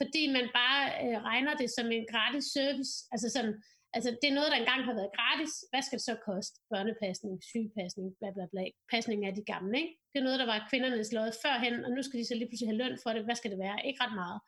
[0.00, 2.92] fordi man bare øh, regner det som en gratis service.
[3.12, 3.54] Altså, sådan,
[3.96, 5.52] altså det er noget, der engang har været gratis.
[5.70, 6.56] Hvad skal det så koste?
[6.72, 8.64] Børnepasning, sygepasning, bla bla bla.
[8.92, 9.94] Pasning af de gamle, ikke?
[10.12, 12.70] Det er noget, der var kvindernes lod førhen, og nu skal de så lige pludselig
[12.70, 13.24] have løn for det.
[13.24, 13.78] Hvad skal det være?
[13.88, 14.38] Ikke ret meget.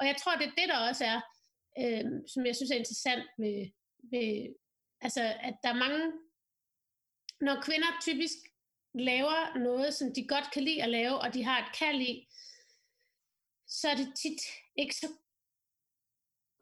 [0.00, 1.18] Og jeg tror, det er det, der også er
[1.82, 3.58] øh, som jeg synes er interessant ved,
[4.12, 4.54] ved,
[5.00, 6.12] altså at der er mange,
[7.40, 8.38] når kvinder typisk
[8.94, 12.28] laver noget, som de godt kan lide at lave, og de har et kald i,
[13.66, 14.40] så er det tit
[14.76, 15.06] ikke så,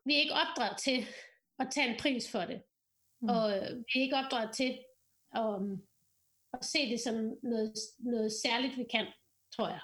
[0.04, 1.06] vi er ikke opdraget til
[1.58, 2.62] at tage en pris for det.
[3.20, 3.28] Mm.
[3.28, 4.78] Og øh, vi er ikke opdraget til
[5.34, 5.54] at,
[6.52, 9.06] at se det som noget, noget særligt, vi kan,
[9.56, 9.80] tror jeg.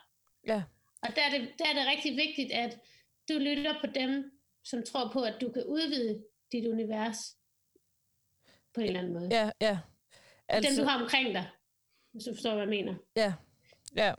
[0.47, 0.63] Ja.
[1.03, 2.81] Og der er, det, der er det rigtig vigtigt, at
[3.29, 7.19] du lytter på dem, som tror på, at du kan udvide dit univers
[8.75, 9.29] på en eller anden måde.
[9.31, 9.79] Ja, ja.
[10.49, 11.51] Altså, Dem, du har omkring dig,
[12.13, 12.95] hvis du forstår, hvad jeg mener.
[13.17, 13.35] Ja,
[13.97, 14.13] Ja,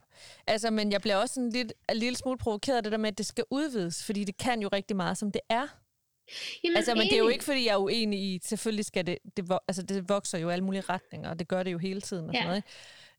[0.47, 3.09] altså, men jeg bliver også en lidt, en lille smule provokeret af det der med,
[3.11, 5.67] at det skal udvides, fordi det kan jo rigtig meget, som det er.
[6.63, 9.17] Jamen, Altså, men det er jo ikke, fordi jeg er uenig i, selvfølgelig skal det,
[9.38, 12.01] det, altså, det vokser jo i alle mulige retninger, og det gør det jo hele
[12.01, 12.41] tiden og Ja.
[12.41, 12.63] sådan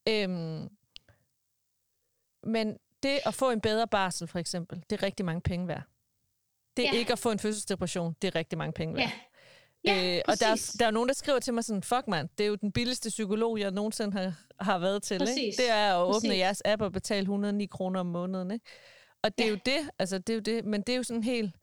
[0.09, 0.31] noget.
[0.31, 0.69] Øhm,
[2.45, 5.83] men det at få en bedre barsel, for eksempel, det er rigtig mange penge værd.
[6.77, 6.99] Det er Ja.
[6.99, 9.05] ikke at få en fødselsdepression, det er rigtig mange penge værd.
[9.05, 9.13] Ja.
[9.85, 12.29] Ja, øh, og der, er- der er nogen, der skriver til mig sådan, fuck mand,
[12.39, 15.15] det er jo den billigste psykolog, jeg nogensinde har, har været til.
[15.29, 15.57] Ikke?
[15.63, 16.39] Det er at åbne Præcis.
[16.39, 18.51] jeres app og betale 109 kroner om måneden.
[18.51, 18.65] Ikke?
[19.23, 19.55] Og det er Ja.
[19.55, 21.55] jo det, altså det er jo det, men det er jo sådan helt,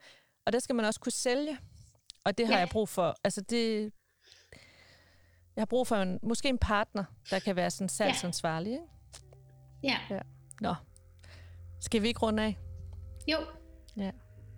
[0.46, 1.58] og det skal man også kunne sælge.
[2.26, 2.60] Og det har Ja.
[2.60, 3.16] jeg brug for.
[3.24, 3.92] Altså det,
[5.56, 8.72] jeg har brug for en, måske en partner, der kan være sådan salgsansvarlig.
[8.72, 8.84] Ikke?
[9.84, 9.98] Ja.
[10.62, 10.76] Nå,
[11.82, 12.58] skal vi ikke runde af?
[13.28, 13.38] Jo.
[13.98, 14.12] Ja.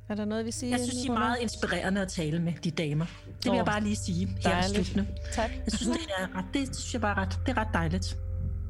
[0.09, 0.77] Er der noget, vi siger?
[0.77, 3.05] Jeg synes, vi er meget inspirerende at tale med, de damer.
[3.43, 4.87] Det vil jeg bare lige sige her dejligt.
[4.87, 5.07] sluttende.
[5.33, 5.51] Tak.
[5.65, 8.17] Jeg synes, det er ret, det synes jeg bare er ret, det er ret dejligt.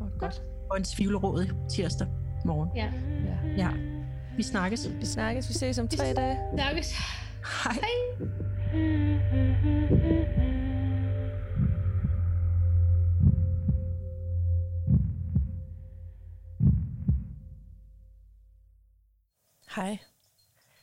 [0.01, 0.41] Oh, godt.
[0.71, 2.07] Og en tvivleråd tirsdag
[2.45, 2.69] morgen.
[2.75, 2.91] Ja.
[3.57, 3.63] Ja.
[3.63, 3.69] Ja,
[4.37, 4.89] vi snakkes.
[4.99, 6.37] Vi snakkes, vi ses om tre dage.
[6.53, 6.91] Snakkes.
[7.63, 7.73] Hej.
[7.73, 7.81] Hej.
[19.75, 19.99] Hej.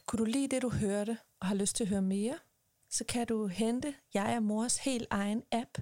[0.09, 2.39] Kunne du lide det, du hørte, og har lyst til at høre mere,
[2.91, 5.79] så kan du hente Jeg er Mors helt egen app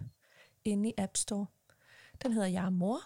[0.64, 1.46] inde i App Store.
[2.22, 3.00] Den hedder Jeg er Mor,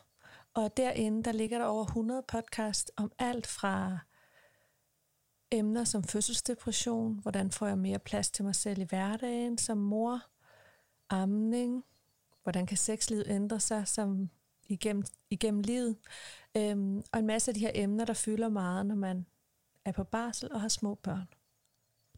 [0.55, 3.99] og derinde der ligger der over 100 podcast om alt fra
[5.51, 10.23] emner som fødselsdepression, hvordan får jeg mere plads til mig selv i hverdagen som mor,
[11.11, 11.85] amning,
[12.43, 14.31] hvordan kan sexlivet ændre sig som
[14.69, 15.97] igennem, igennem livet,
[16.57, 19.27] øhm, og en masse af de her emner, der fylder meget, når man
[19.85, 21.29] er på barsel og har små børn.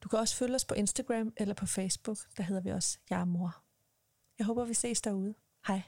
[0.02, 2.18] Du kan også følge os på Instagram eller på Facebook.
[2.36, 3.62] Der hedder vi også Jeg er mor.
[4.38, 5.34] Jeg håber, vi ses derude.
[5.66, 5.82] Hej.